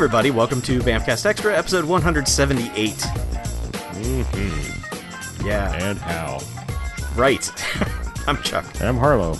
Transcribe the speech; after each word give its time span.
everybody, 0.00 0.30
welcome 0.30 0.62
to 0.62 0.78
Bamfcast 0.80 1.26
Extra, 1.26 1.54
episode 1.54 1.84
178. 1.84 2.94
Mm-hmm. 4.00 5.46
Yeah, 5.46 5.74
And 5.74 5.98
how? 5.98 6.38
right. 7.16 7.46
I'm 8.26 8.38
Chuck. 8.42 8.64
And 8.80 8.88
I'm 8.88 8.96
Harlow. 8.96 9.36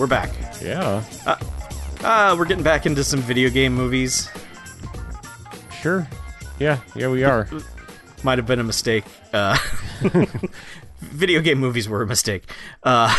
We're 0.00 0.08
back. 0.08 0.32
Yeah, 0.60 1.04
Uh, 2.02 2.34
we're 2.36 2.46
getting 2.46 2.64
back 2.64 2.84
into 2.84 3.04
some 3.04 3.20
video 3.20 3.48
game 3.48 3.74
movies. 3.74 4.28
sure. 5.80 6.08
Yeah, 6.58 6.80
yeah, 6.96 7.08
we 7.08 7.22
are. 7.22 7.48
Might 8.24 8.38
have 8.38 8.46
been 8.46 8.58
a 8.58 8.64
mistake. 8.64 9.04
Uh, 9.32 9.56
video 11.00 11.40
game 11.40 11.58
movies 11.58 11.88
were 11.88 12.02
a 12.02 12.08
mistake. 12.08 12.50
Uh, 12.82 13.16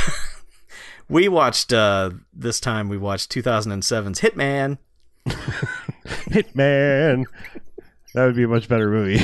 we 1.07 1.29
watched, 1.29 1.71
uh, 1.71 2.09
this 2.33 2.59
time 2.59 2.89
we 2.89 2.97
watched 2.97 3.31
2007's 3.31 4.19
Hitman. 4.19 4.79
Hitman. 6.29 7.25
That 8.13 8.25
would 8.25 8.35
be 8.35 8.43
a 8.43 8.47
much 8.47 8.67
better 8.67 8.89
movie. 8.89 9.23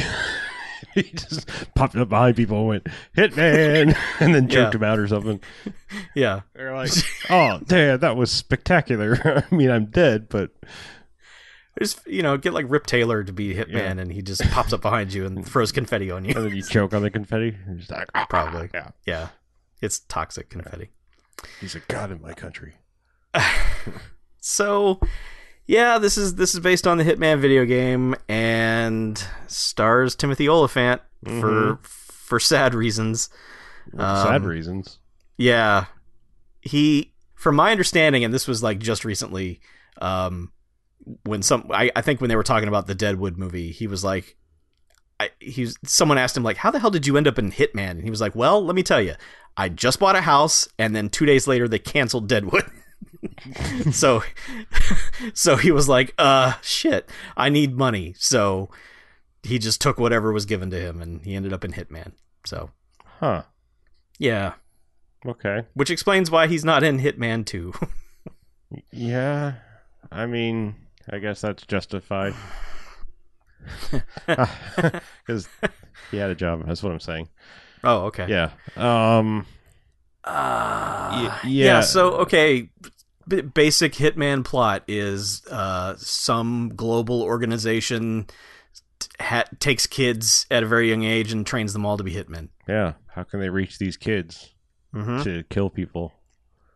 he 0.95 1.03
just 1.03 1.47
popped 1.75 1.95
up 1.95 2.09
behind 2.09 2.35
people 2.35 2.57
and 2.59 2.67
went, 2.67 2.88
Hitman! 3.15 3.95
And 4.19 4.33
then 4.35 4.49
Yeah. 4.49 4.55
choked 4.63 4.75
him 4.75 4.83
out 4.83 4.97
or 4.99 5.07
something. 5.07 5.39
Yeah. 6.15 6.41
They're 6.53 6.75
like, 6.75 6.91
oh, 7.29 7.59
damn, 7.65 7.99
that 7.99 8.15
was 8.17 8.31
spectacular. 8.31 9.43
I 9.52 9.55
mean, 9.55 9.69
I'm 9.69 9.85
dead, 9.88 10.27
but 10.29 10.52
Just, 11.79 12.05
you 12.07 12.21
know, 12.23 12.38
get 12.38 12.53
like 12.53 12.65
Rip 12.67 12.85
Taylor 12.85 13.23
to 13.23 13.31
be 13.31 13.53
Hitman 13.53 13.71
Yeah. 13.73 13.91
and 14.02 14.11
he 14.11 14.21
just 14.21 14.41
pops 14.52 14.73
up 14.73 14.81
behind 14.81 15.13
you 15.13 15.25
and 15.25 15.45
throws 15.47 15.71
confetti 15.71 16.09
on 16.11 16.25
you. 16.25 16.33
and 16.35 16.45
then 16.45 16.55
you 16.55 16.63
choke 16.63 16.93
on 16.93 17.02
the 17.03 17.09
confetti. 17.11 17.55
Like, 17.89 18.09
"Ah." 18.16 18.25
Probably. 18.30 18.69
Yeah. 18.73 18.89
Yeah. 19.05 19.27
It's 19.81 19.99
toxic 19.99 20.49
confetti. 20.49 20.89
He's 21.61 21.75
a 21.75 21.80
god 21.88 22.11
in 22.11 22.22
my 22.22 22.33
country. 22.33 22.75
So, 24.41 25.00
yeah, 25.70 26.00
this 26.00 26.17
is 26.17 26.34
this 26.34 26.56
is 26.56 26.62
based 26.62 26.88
on 26.88 26.98
the 26.98 27.03
Hitman 27.03 27.38
video 27.38 27.64
game 27.64 28.16
and 28.28 29.23
stars 29.45 30.16
Timothy 30.16 30.50
Olyphant 30.50 31.00
for 31.23 31.78
for 31.84 32.39
sad 32.39 32.73
reasons. 32.73 33.30
Sad 33.95 34.42
Um, 34.42 34.45
reasons. 34.45 34.97
Yeah, 35.38 35.86
he, 36.62 37.14
from 37.36 37.56
my 37.56 37.70
understanding, 37.70 38.23
and 38.23 38.34
this 38.34 38.47
was 38.47 38.64
like 38.64 38.80
just 38.80 39.06
recently, 39.06 39.62
um, 40.02 40.52
when 41.23 41.44
some 41.44 41.70
I, 41.72 41.92
I 41.95 42.02
think 42.02 42.20
when 42.20 42.30
they 42.31 42.36
were 42.36 42.42
talking 42.42 42.67
about 42.67 42.88
the 42.88 42.95
Deadwood 42.95 43.38
movie, 43.38 43.72
he 43.72 43.86
was 43.86 44.03
like. 44.03 44.36
I, 45.22 45.31
he's 45.42 45.75
someone 45.84 46.17
asked 46.17 46.38
him 46.38 46.44
like 46.44 46.56
how 46.56 46.72
the 46.72 46.80
hell 46.80 46.92
did 46.92 47.06
you 47.06 47.17
end 47.17 47.28
up 47.28 47.38
in 47.38 47.52
Hitman 47.52 47.92
and 47.92 48.03
he 48.06 48.09
was 48.09 48.22
like 48.22 48.36
well 48.36 48.64
let 48.64 48.73
me 48.73 48.84
tell 48.84 49.02
you 49.02 49.16
I 49.58 49.67
just 49.67 50.00
bought 50.00 50.16
a 50.16 50.22
house 50.22 50.70
and 50.80 50.95
then 50.95 51.09
2 51.09 51.25
days 51.25 51.45
later 51.45 51.67
they 51.67 51.78
canceled 51.78 52.30
Deadwood 52.30 52.64
so 53.92 54.22
so 55.33 55.55
he 55.55 55.72
was 55.72 55.88
like 55.89 56.14
uh 56.17 56.53
shit 56.61 57.09
I 57.38 57.50
need 57.50 57.75
money 57.78 58.14
so 58.17 58.69
he 59.44 59.58
just 59.59 59.80
took 59.81 59.97
whatever 60.00 60.31
was 60.33 60.45
given 60.45 60.69
to 60.72 60.80
him 60.80 61.02
and 61.02 61.23
he 61.25 61.36
ended 61.36 61.53
up 61.53 61.64
in 61.64 61.72
Hitman 61.73 62.14
so 62.45 62.72
Huh. 63.19 63.44
yeah 64.17 64.53
Okay. 65.25 65.64
which 65.73 65.89
explains 65.89 66.30
why 66.31 66.47
he's 66.47 66.64
not 66.66 66.83
in 66.83 67.00
Hitman 67.00 67.45
2 67.45 67.73
Yeah, 68.91 69.53
I 70.11 70.28
mean, 70.28 70.75
I 71.09 71.17
guess 71.17 71.41
that's 71.41 71.66
justified. 71.66 72.36
Because 74.28 75.47
he 76.11 76.17
had 76.17 76.30
a 76.30 76.36
job. 76.36 76.66
That's 76.66 76.81
what 76.84 76.91
I'm 76.91 77.00
saying. 77.00 77.30
oh 77.84 78.06
okay 78.06 78.28
Yeah. 78.28 78.52
Um. 78.78 79.45
Uh, 80.23 81.12
yeah. 81.14 81.39
yeah. 81.48 81.81
So 81.81 82.12
okay, 82.22 82.70
b- 83.28 83.42
basic 83.42 83.94
Hitman 83.94 84.44
plot 84.44 84.84
is 84.88 85.42
uh, 85.50 85.96
some 85.97 86.69
global 86.75 87.22
organization 87.22 88.28
ha- 89.19 89.46
takes 89.59 89.88
kids 89.88 90.46
at 90.52 90.63
a 90.63 90.68
very 90.68 90.90
young 90.90 91.03
age 91.03 91.31
and 91.31 91.46
trains 91.46 91.74
them 91.74 91.85
all 91.85 91.97
to 91.97 92.03
be 92.03 92.13
hitmen. 92.13 92.50
Yeah. 92.68 92.94
How 93.08 93.24
can 93.24 93.40
they 93.40 93.50
reach 93.50 93.78
these 93.79 93.97
kids 93.97 94.53
Mm-hmm. 94.94 95.22
to 95.22 95.44
kill 95.52 95.69
people? 95.69 96.13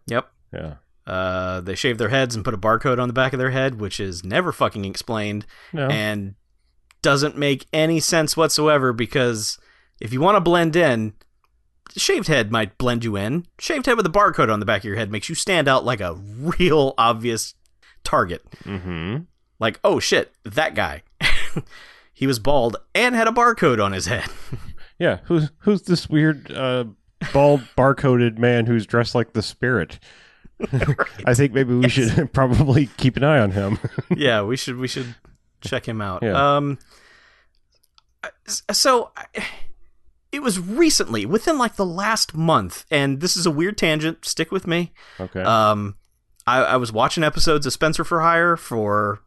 Yep. 0.06 0.30
Yeah. 0.54 0.74
Uh, 1.08 1.62
they 1.62 1.74
shave 1.76 1.98
their 1.98 2.10
heads 2.10 2.36
and 2.36 2.46
put 2.46 2.54
a 2.54 2.58
barcode 2.60 3.00
on 3.00 3.08
the 3.08 3.14
back 3.14 3.34
of 3.34 3.40
their 3.40 3.50
head, 3.50 3.80
which 3.82 4.00
is 4.00 4.24
never 4.24 4.52
fucking 4.52 4.86
explained 4.86 5.46
No. 5.74 5.88
and 5.88 6.36
doesn't 7.02 7.36
make 7.38 7.66
any 7.74 8.00
sense 8.00 8.38
whatsoever. 8.38 8.94
Because 8.94 9.58
if 10.00 10.14
you 10.14 10.22
want 10.22 10.36
to 10.36 10.42
blend 10.42 10.76
in, 10.76 11.14
shaved 11.96 12.28
head 12.28 12.52
might 12.52 12.78
blend 12.78 13.04
you 13.04 13.16
in. 13.16 13.46
Shaved 13.60 13.86
head 13.86 13.98
with 13.98 14.06
a 14.06 14.10
barcode 14.10 14.52
on 14.52 14.60
the 14.60 14.66
back 14.66 14.82
of 14.82 14.86
your 14.86 14.96
head 14.96 15.12
makes 15.12 15.30
you 15.30 15.36
stand 15.36 15.68
out 15.68 15.86
like 15.86 16.02
a 16.02 16.14
real 16.14 16.94
obvious 16.98 17.56
target. 18.04 18.44
mm-hmm. 18.64 19.24
like, 19.60 19.80
oh 19.84 20.00
shit, 20.00 20.34
that 20.44 20.76
guy. 20.76 21.04
he 22.14 22.28
was 22.28 22.40
bald 22.40 22.78
and 22.94 23.16
had 23.16 23.28
a 23.28 23.32
barcode 23.32 23.84
on 23.84 23.92
his 23.92 24.06
head. 24.08 24.26
Yeah. 25.00 25.20
Who's 25.26 25.50
who's 25.58 25.82
this 25.82 26.08
weird 26.08 26.52
uh, 26.52 26.86
bald 27.34 27.62
barcoded 27.78 28.38
man 28.38 28.68
who's 28.68 28.86
dressed 28.86 29.16
like 29.16 29.34
the 29.34 29.42
spirit? 29.42 30.00
I 31.26 31.34
think 31.34 31.52
maybe 31.52 31.74
we 31.74 31.90
should 31.90 32.32
probably 32.32 32.86
keep 32.98 33.18
an 33.18 33.24
eye 33.24 33.40
on 33.40 33.52
him. 33.52 33.80
yeah, 34.16 34.44
we 34.44 34.56
should 34.56 34.78
we 34.78 34.88
should 34.88 35.16
check 35.62 35.86
him 35.88 36.00
out. 36.00 36.22
Yeah. 36.22 36.56
Um 36.58 36.78
so 38.48 39.12
I- 39.18 39.46
it 40.34 40.42
was 40.42 40.60
recently, 40.60 41.26
within 41.26 41.58
like 41.58 41.76
the 41.76 41.86
last 41.86 42.34
month, 42.36 42.86
and 42.92 43.22
this 43.22 43.38
is 43.38 43.46
a 43.46 43.52
weird 43.52 43.78
tangent, 43.78 44.26
stick 44.26 44.52
with 44.52 44.68
me. 44.68 44.92
okay. 45.20 45.42
Um 45.42 45.96
I, 46.46 46.58
I 46.64 46.76
was 46.76 46.92
watching 46.92 47.24
episodes 47.24 47.66
of 47.66 47.72
Spencer 47.72 48.04
for 48.04 48.20
Hire 48.20 48.58
for 48.58 49.22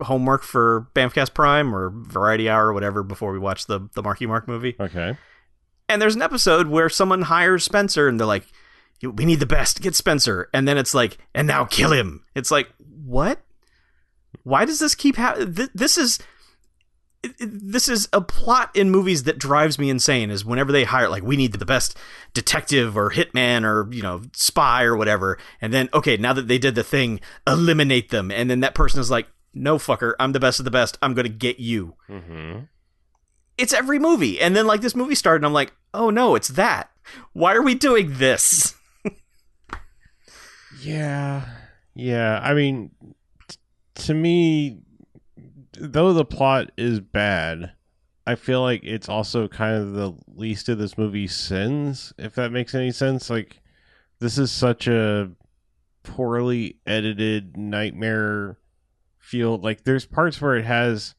homework 0.00 0.42
for 0.42 0.88
Bamfcast 0.94 1.34
Prime 1.34 1.74
or 1.74 1.90
Variety 1.90 2.48
Hour 2.48 2.68
or 2.68 2.72
whatever 2.72 3.02
before 3.02 3.32
we 3.32 3.38
watched 3.38 3.66
the 3.66 3.88
the 3.94 4.02
Marky 4.02 4.24
Mark 4.26 4.48
movie. 4.48 4.76
okay. 4.80 5.18
And 5.88 6.00
there's 6.00 6.14
an 6.14 6.22
episode 6.22 6.68
where 6.68 6.88
someone 6.88 7.22
hires 7.22 7.64
Spencer 7.64 8.08
and 8.08 8.18
they're 8.18 8.26
like, 8.26 8.46
we 9.02 9.26
need 9.26 9.40
the 9.40 9.46
best, 9.46 9.82
get 9.82 9.94
Spencer. 9.94 10.48
And 10.54 10.66
then 10.66 10.78
it's 10.78 10.94
like, 10.94 11.18
and 11.34 11.46
now 11.46 11.64
kill 11.66 11.92
him. 11.92 12.24
It's 12.34 12.50
like, 12.50 12.68
what? 13.04 13.40
Why 14.44 14.64
does 14.64 14.78
this 14.78 14.94
keep 14.94 15.16
happening? 15.16 15.54
Th- 15.54 15.70
this 15.74 15.98
is. 15.98 16.18
It- 17.22 17.34
it- 17.40 17.72
This 17.72 17.88
is 17.88 18.08
a 18.12 18.20
plot 18.20 18.70
in 18.74 18.90
movies 18.90 19.22
that 19.24 19.38
drives 19.38 19.78
me 19.78 19.88
insane. 19.90 20.30
Is 20.30 20.44
whenever 20.44 20.72
they 20.72 20.84
hire, 20.84 21.08
like, 21.08 21.22
we 21.22 21.36
need 21.36 21.52
the 21.52 21.64
best 21.64 21.96
detective 22.34 22.96
or 22.96 23.10
hitman 23.12 23.64
or 23.64 23.92
you 23.92 24.02
know 24.02 24.22
spy 24.32 24.82
or 24.84 24.96
whatever, 24.96 25.38
and 25.60 25.72
then 25.72 25.88
okay, 25.94 26.16
now 26.16 26.32
that 26.32 26.48
they 26.48 26.58
did 26.58 26.74
the 26.74 26.82
thing, 26.84 27.20
eliminate 27.46 28.10
them, 28.10 28.30
and 28.30 28.50
then 28.50 28.60
that 28.60 28.74
person 28.74 29.00
is 29.00 29.10
like, 29.10 29.28
no 29.54 29.78
fucker, 29.78 30.14
I'm 30.18 30.32
the 30.32 30.40
best 30.40 30.58
of 30.58 30.64
the 30.64 30.70
best. 30.70 30.98
I'm 31.02 31.14
gonna 31.14 31.28
get 31.28 31.58
you 31.60 31.94
Mm-hmm. 32.10 32.60
it's 33.58 33.72
every 33.72 33.98
movie. 33.98 34.40
And 34.40 34.56
then 34.56 34.66
like 34.66 34.80
this 34.80 34.94
movie 34.96 35.14
started 35.14 35.40
and 35.40 35.46
I'm 35.46 35.52
like, 35.52 35.72
"Oh 35.94 36.08
no, 36.10 36.34
it's 36.34 36.48
that. 36.48 36.90
Why 37.34 37.54
are 37.54 37.62
we 37.62 37.74
doing 37.74 38.14
this?" 38.18 38.74
Yeah. 40.80 41.44
Yeah. 41.94 42.40
I 42.42 42.54
mean, 42.54 42.90
t- 43.48 43.56
to 44.06 44.14
me, 44.14 44.80
though 45.78 46.12
the 46.12 46.24
plot 46.24 46.70
is 46.76 47.00
bad, 47.00 47.72
I 48.26 48.34
feel 48.36 48.62
like 48.62 48.82
it's 48.84 49.08
also 49.08 49.48
kind 49.48 49.76
of 49.76 49.92
the 49.94 50.12
least 50.28 50.68
of 50.68 50.78
this 50.78 50.96
movie's 50.96 51.34
sins, 51.34 52.12
if 52.18 52.34
that 52.34 52.52
makes 52.52 52.74
any 52.74 52.92
sense. 52.92 53.28
Like, 53.30 53.60
this 54.20 54.38
is 54.38 54.50
such 54.50 54.86
a 54.86 55.30
poorly 56.02 56.76
edited 56.86 57.56
nightmare 57.56 58.58
feel. 59.18 59.58
Like, 59.58 59.84
there's 59.84 60.06
parts 60.06 60.40
where 60.40 60.56
it 60.56 60.64
has. 60.64 61.14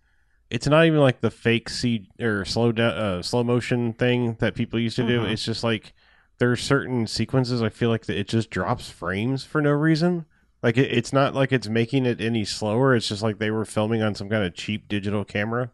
It's 0.49 0.67
not 0.67 0.85
even 0.85 0.99
like 0.99 1.21
the 1.21 1.31
fake 1.31 1.67
C 1.67 2.07
or 2.21 2.45
slow 2.45 2.71
down, 2.71 2.93
uh, 2.93 3.21
slow 3.23 3.43
motion 3.43 3.91
thing 3.93 4.35
that 4.39 4.53
people 4.55 4.79
used 4.79 4.97
to 4.97 5.07
do. 5.07 5.21
Mhm. 5.21 5.31
It's 5.31 5.43
just 5.43 5.63
like 5.63 5.93
there 6.37 6.51
are 6.51 6.55
certain 6.55 7.07
sequences 7.07 7.61
I 7.63 7.69
feel 7.69 7.89
like 7.89 8.05
that 8.05 8.17
it 8.17 8.27
just 8.27 8.51
drops 8.51 8.89
frames 8.89 9.43
for 9.43 9.61
no 9.61 9.71
reason. 9.71 10.25
Like 10.63 10.77
it, 10.77 10.89
it's 10.91 11.11
not 11.13 11.35
like 11.35 11.51
it's 11.51 11.67
making 11.67 12.05
it 12.05 12.21
any 12.21 12.45
slower. 12.45 12.95
It's 12.95 13.09
just 13.09 13.21
like 13.21 13.37
they 13.37 13.51
were 13.51 13.65
filming 13.65 14.01
on 14.01 14.15
some 14.15 14.29
kind 14.29 14.43
of 14.43 14.55
cheap 14.55 14.87
digital 14.87 15.25
camera, 15.25 15.71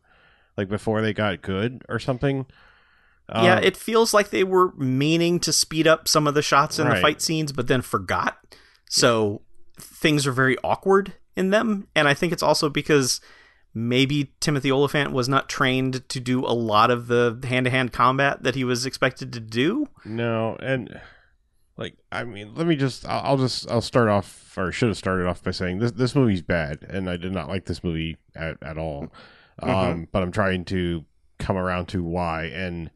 like 0.57 0.68
before 0.68 1.01
they 1.01 1.13
got 1.13 1.41
good 1.44 1.83
or 1.88 2.00
something. 2.00 2.47
yeah, 3.33 3.57
Um, 3.57 3.63
it 3.63 3.77
feels 3.77 4.13
like 4.13 4.31
they 4.31 4.44
were 4.44 4.74
meaning 4.75 5.39
to 5.41 5.53
speed 5.53 5.86
up 5.88 6.07
some 6.07 6.25
of 6.27 6.33
the 6.33 6.41
shots 6.41 6.80
in 6.80 6.89
the 6.89 6.95
fight 7.01 7.21
scenes 7.21 7.51
but 7.51 7.68
then 7.68 7.81
forgot. 7.83 8.38
So 8.89 9.44
things 9.80 10.25
are 10.25 10.31
very 10.31 10.57
awkward 10.63 11.13
in 11.36 11.51
them 11.51 11.88
and 11.95 12.07
I 12.07 12.15
think 12.15 12.33
it's 12.33 12.41
also 12.44 12.68
because 12.68 13.21
maybe 13.74 14.33
Timothy 14.39 14.71
Olyphant 14.71 15.12
was 15.12 15.30
not 15.30 15.47
trained 15.47 16.09
to 16.09 16.19
do 16.19 16.44
a 16.44 16.51
lot 16.57 16.89
of 16.89 17.06
the 17.06 17.39
hand-to-hand 17.47 17.94
combat 17.94 18.41
that 18.41 18.56
he 18.56 18.63
was 18.63 18.86
expected 18.88 19.31
to 19.33 19.39
do. 19.39 19.88
no, 20.03 20.57
and 20.59 21.00
like 21.79 21.95
I 22.11 22.23
mean, 22.25 22.53
let 22.53 22.67
me 22.67 22.75
just. 22.75 23.07
I'll, 23.07 23.21
I'll 23.31 23.37
just. 23.37 23.67
I'll 23.71 23.81
start 23.81 24.09
off, 24.09 24.55
or 24.57 24.71
should 24.71 24.89
have 24.89 24.97
started 24.97 25.25
off 25.25 25.41
by 25.43 25.49
saying 25.51 25.79
this. 25.79 25.91
This 25.93 26.13
movie's 26.13 26.43
bad, 26.43 26.85
and 26.87 27.09
I 27.09 27.17
did 27.17 27.31
not 27.31 27.47
like 27.49 27.65
this 27.65 27.83
movie 27.83 28.17
at, 28.35 28.57
at 28.61 28.77
all. 28.77 29.11
Um, 29.61 29.69
Mhm. 29.69 30.07
but 30.13 30.23
I'm 30.23 30.31
trying 30.31 30.63
to 30.65 31.03
come 31.37 31.57
around 31.57 31.87
to 31.87 32.01
why, 32.01 32.43
and 32.45 32.89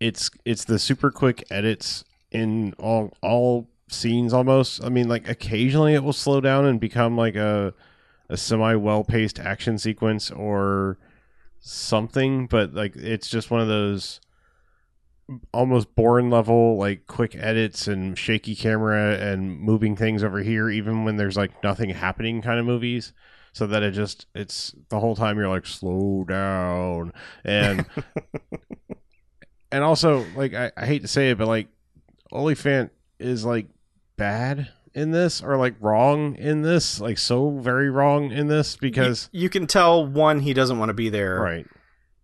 it's 0.00 0.30
it's 0.46 0.64
the 0.64 0.78
super 0.78 1.10
quick 1.10 1.44
edits 1.50 2.04
in 2.30 2.72
all 2.78 3.12
all 3.20 3.68
scenes 3.88 4.32
almost. 4.32 4.82
I 4.82 4.88
mean, 4.88 5.08
like 5.08 5.28
occasionally 5.28 5.92
it 5.92 6.02
will 6.02 6.14
slow 6.14 6.40
down 6.40 6.64
and 6.64 6.80
become 6.80 7.18
like 7.18 7.36
a 7.36 7.74
a 8.30 8.38
semi 8.38 8.76
well 8.76 9.04
paced 9.04 9.38
action 9.38 9.76
sequence 9.76 10.30
or 10.30 10.96
something, 11.60 12.46
but 12.46 12.72
like 12.72 12.96
it's 12.96 13.28
just 13.28 13.50
one 13.50 13.60
of 13.60 13.68
those 13.68 14.20
almost 15.52 15.94
Bourne 15.94 16.30
level 16.30 16.76
like 16.76 17.06
quick 17.06 17.36
edits 17.36 17.86
and 17.86 18.18
shaky 18.18 18.54
camera 18.54 19.14
and 19.14 19.58
moving 19.60 19.96
things 19.96 20.24
over 20.24 20.40
here 20.40 20.70
even 20.70 21.04
when 21.04 21.16
there's 21.16 21.36
like 21.36 21.62
nothing 21.62 21.90
happening 21.90 22.42
kind 22.42 22.58
of 22.58 22.66
movies. 22.66 23.12
So 23.52 23.66
that 23.66 23.82
it 23.82 23.92
just 23.92 24.26
it's 24.34 24.74
the 24.90 25.00
whole 25.00 25.16
time 25.16 25.36
you're 25.36 25.48
like 25.48 25.66
slow 25.66 26.24
down. 26.24 27.12
And 27.44 27.84
and 29.72 29.84
also 29.84 30.24
like 30.36 30.54
I, 30.54 30.72
I 30.76 30.86
hate 30.86 31.02
to 31.02 31.08
say 31.08 31.30
it 31.30 31.38
but 31.38 31.48
like 31.48 31.68
Olyphant 32.32 32.92
is 33.18 33.44
like 33.44 33.66
bad 34.16 34.68
in 34.94 35.12
this 35.12 35.42
or 35.42 35.56
like 35.56 35.74
wrong 35.80 36.34
in 36.36 36.62
this 36.62 37.00
like 37.00 37.18
so 37.18 37.58
very 37.58 37.90
wrong 37.90 38.30
in 38.30 38.48
this 38.48 38.76
because 38.76 39.28
you, 39.32 39.42
you 39.42 39.48
can 39.48 39.66
tell 39.66 40.04
one 40.04 40.40
he 40.40 40.52
doesn't 40.52 40.78
want 40.78 40.88
to 40.88 40.94
be 40.94 41.08
there. 41.08 41.40
Right. 41.40 41.66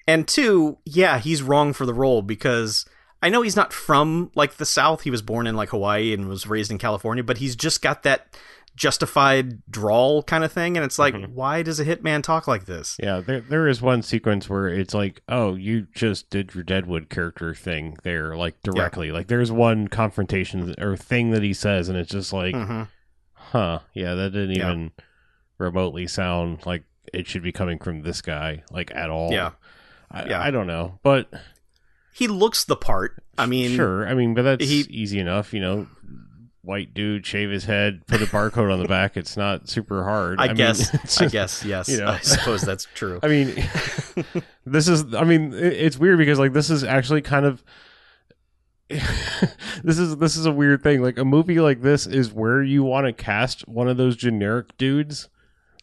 And 0.08 0.26
two 0.26 0.78
yeah 0.84 1.18
he's 1.18 1.42
wrong 1.42 1.72
for 1.72 1.86
the 1.86 1.94
role 1.94 2.22
because 2.22 2.84
i 3.22 3.28
know 3.28 3.42
he's 3.42 3.56
not 3.56 3.72
from 3.72 4.30
like 4.34 4.56
the 4.56 4.66
south 4.66 5.02
he 5.02 5.10
was 5.10 5.22
born 5.22 5.46
in 5.46 5.56
like 5.56 5.70
hawaii 5.70 6.12
and 6.12 6.28
was 6.28 6.46
raised 6.46 6.70
in 6.70 6.78
california 6.78 7.24
but 7.24 7.38
he's 7.38 7.56
just 7.56 7.80
got 7.82 8.02
that 8.02 8.36
justified 8.74 9.62
drawl 9.70 10.22
kind 10.22 10.44
of 10.44 10.52
thing 10.52 10.76
and 10.76 10.84
it's 10.84 10.98
like 10.98 11.14
Mhm. 11.14 11.30
why 11.30 11.62
does 11.62 11.80
a 11.80 11.84
hitman 11.84 12.22
talk 12.22 12.46
like 12.46 12.66
this 12.66 12.96
Yeah, 13.02 13.20
there 13.20 13.40
there 13.40 13.66
is 13.68 13.80
one 13.80 14.02
sequence 14.02 14.50
where 14.50 14.68
it's 14.68 14.92
like, 14.92 15.22
oh, 15.30 15.54
you 15.54 15.86
just 15.94 16.28
did 16.28 16.54
your 16.54 16.62
Deadwood 16.62 17.08
character 17.08 17.54
thing 17.54 17.96
there, 18.02 18.36
like 18.36 18.62
directly. 18.62 19.10
Like 19.12 19.28
there's 19.28 19.50
one 19.50 19.88
confrontation 19.88 20.74
or 20.78 20.94
thing 20.94 21.30
that 21.30 21.42
he 21.42 21.54
says, 21.54 21.88
and 21.88 21.96
it's 21.98 22.12
just 22.12 22.34
like, 22.34 22.54
hmm 22.54 22.82
huh, 23.32 23.78
yeah, 23.94 24.14
that 24.14 24.30
didn't 24.34 24.56
Yeah. 24.56 24.68
even 24.70 24.90
remotely 25.58 26.06
sound 26.06 26.66
like 26.66 26.84
it 27.14 27.26
should 27.26 27.42
be 27.42 27.52
coming 27.52 27.78
from 27.78 28.02
this 28.02 28.20
guy, 28.20 28.62
like 28.70 28.94
at 28.94 29.08
all. 29.08 29.32
Yeah. 29.32 29.52
I, 30.10 30.26
Yeah. 30.26 30.40
I 30.42 30.50
don't 30.50 30.66
know, 30.66 30.98
but 31.02 31.30
he 32.16 32.26
looks 32.28 32.64
the 32.64 32.76
part 32.76 33.22
i 33.38 33.44
mean 33.46 33.74
sure, 33.76 34.06
I 34.08 34.14
mean, 34.14 34.34
but 34.34 34.42
that's 34.42 34.64
he- 34.64 34.86
easy 34.90 35.18
enough, 35.18 35.52
you 35.52 35.60
know. 35.60 35.86
White 36.62 36.94
dude, 36.94 37.24
shave 37.24 37.48
his 37.50 37.66
head, 37.66 38.04
put 38.08 38.20
a 38.20 38.26
barcode 38.26 38.72
on 38.72 38.80
the 38.80 38.88
back. 38.88 39.16
It's 39.16 39.36
not 39.36 39.68
super 39.68 40.02
hard. 40.02 40.40
i, 40.40 40.48
mean, 40.48 40.56
guess 40.56 40.92
it's 41.04 41.20
i 41.20 41.26
guess 41.28 41.64
yes 41.64 41.88
you 41.88 41.98
know. 41.98 42.08
i 42.08 42.18
suppose 42.18 42.62
that's 42.62 42.88
true 42.92 43.20
I 43.22 43.28
mean, 43.28 43.54
this 44.66 44.88
is. 44.88 45.14
I 45.14 45.22
mean, 45.22 45.52
it's 45.54 45.96
weird 45.96 46.18
because 46.18 46.40
like 46.40 46.52
this 46.52 46.68
is 46.68 46.82
actually 46.82 47.22
kind 47.22 47.46
of. 47.46 47.62
this 48.88 49.98
is 49.98 50.16
this 50.16 50.36
is 50.36 50.46
a 50.46 50.50
weird 50.52 50.82
thing. 50.82 51.02
Like 51.02 51.18
a 51.18 51.24
movie 51.24 51.60
like 51.60 51.82
this 51.82 52.06
is 52.06 52.32
where 52.32 52.62
you 52.62 52.82
want 52.82 53.06
to 53.06 53.12
cast 53.12 53.68
one 53.68 53.86
of 53.88 53.96
those 53.96 54.16
generic 54.16 54.76
dudes. 54.76 55.28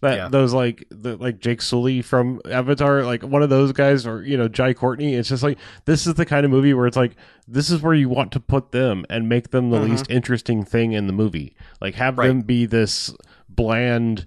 That 0.04 0.16
Yeah. 0.18 0.28
those 0.30 0.54
like 0.54 0.86
the 0.90 1.18
like 1.18 1.40
Jake 1.40 1.62
Sully 1.62 2.02
from 2.02 2.40
Avatar, 2.50 3.04
like 3.04 3.24
one 3.24 3.42
of 3.42 3.50
those 3.50 3.72
guys, 3.72 4.06
or 4.06 4.22
you 4.22 4.38
know 4.38 4.48
Jai 4.48 4.74
Courtney. 4.74 5.16
It's 5.16 5.30
just 5.30 5.44
like 5.44 5.58
this 5.86 6.06
is 6.06 6.14
the 6.14 6.26
kind 6.26 6.46
of 6.46 6.52
movie 6.52 6.74
where 6.74 6.88
it's 6.88 6.96
like 6.98 7.16
this 7.48 7.70
is 7.70 7.82
where 7.82 7.94
you 7.94 8.10
want 8.10 8.32
to 8.34 8.40
put 8.40 8.72
them 8.72 9.06
and 9.10 9.28
make 9.28 9.52
them 9.52 9.70
the 9.72 9.80
Mhm. 9.80 9.90
least 9.90 10.06
interesting 10.10 10.64
thing 10.64 10.92
in 10.94 11.08
the 11.08 11.14
movie. 11.14 11.56
Like 11.82 11.96
have 11.96 12.18
Right. 12.18 12.28
them 12.28 12.42
be 12.42 12.66
this 12.66 13.16
bland 13.50 14.26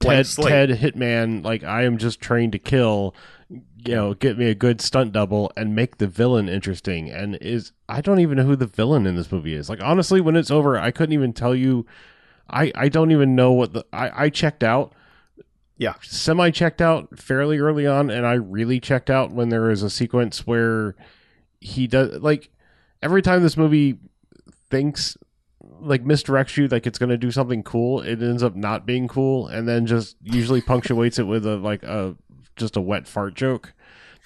Ted. 0.00 0.26
Ted 0.26 0.70
Hitman, 0.70 1.44
like 1.44 1.62
I 1.62 1.82
am 1.84 1.98
just 1.98 2.20
trained 2.20 2.52
to 2.52 2.58
kill. 2.58 3.14
You 3.84 3.94
know, 3.94 4.14
get 4.14 4.38
me 4.38 4.46
a 4.46 4.54
good 4.54 4.80
stunt 4.80 5.12
double 5.12 5.50
and 5.56 5.74
make 5.74 5.98
the 5.98 6.06
villain 6.06 6.48
interesting. 6.48 7.10
And 7.10 7.36
is 7.40 7.72
I 7.88 8.00
don't 8.00 8.20
even 8.20 8.36
know 8.38 8.44
who 8.44 8.56
the 8.56 8.66
villain 8.66 9.06
in 9.06 9.16
this 9.16 9.30
movie 9.32 9.54
is. 9.54 9.68
Like 9.68 9.82
honestly, 9.82 10.20
when 10.20 10.36
it's 10.36 10.50
over, 10.50 10.78
I 10.78 10.90
couldn't 10.90 11.12
even 11.12 11.32
tell 11.32 11.54
you. 11.54 11.84
I 12.48 12.72
I 12.74 12.88
don't 12.88 13.10
even 13.12 13.34
know 13.36 13.52
what 13.52 13.72
the 13.74 13.84
I 13.92 14.24
I 14.24 14.28
checked 14.30 14.64
out. 14.64 14.92
Yeah. 15.80 15.94
semi 16.02 16.50
checked 16.50 16.80
out 16.80 17.18
fairly 17.18 17.58
early 17.58 17.86
on, 17.86 18.10
and 18.10 18.24
I 18.26 18.34
really 18.34 18.78
checked 18.78 19.10
out 19.10 19.32
when 19.32 19.48
there 19.48 19.70
is 19.70 19.82
a 19.82 19.90
sequence 19.90 20.46
where 20.46 20.94
he 21.60 21.86
does 21.88 22.20
like 22.22 22.50
every 23.02 23.22
time 23.22 23.42
this 23.42 23.56
movie 23.56 23.98
thinks 24.70 25.16
like 25.80 26.04
misdirects 26.04 26.56
you 26.56 26.68
like 26.68 26.86
it's 26.86 26.98
going 26.98 27.08
to 27.10 27.18
do 27.18 27.30
something 27.30 27.62
cool 27.62 28.00
it 28.00 28.22
ends 28.22 28.42
up 28.42 28.54
not 28.54 28.86
being 28.86 29.08
cool 29.08 29.46
and 29.48 29.66
then 29.68 29.84
just 29.86 30.16
usually 30.22 30.60
punctuates 30.60 31.18
it 31.18 31.24
with 31.24 31.44
a 31.46 31.56
like 31.56 31.82
a 31.82 32.14
just 32.56 32.76
a 32.76 32.80
wet 32.80 33.06
fart 33.08 33.34
joke 33.34 33.72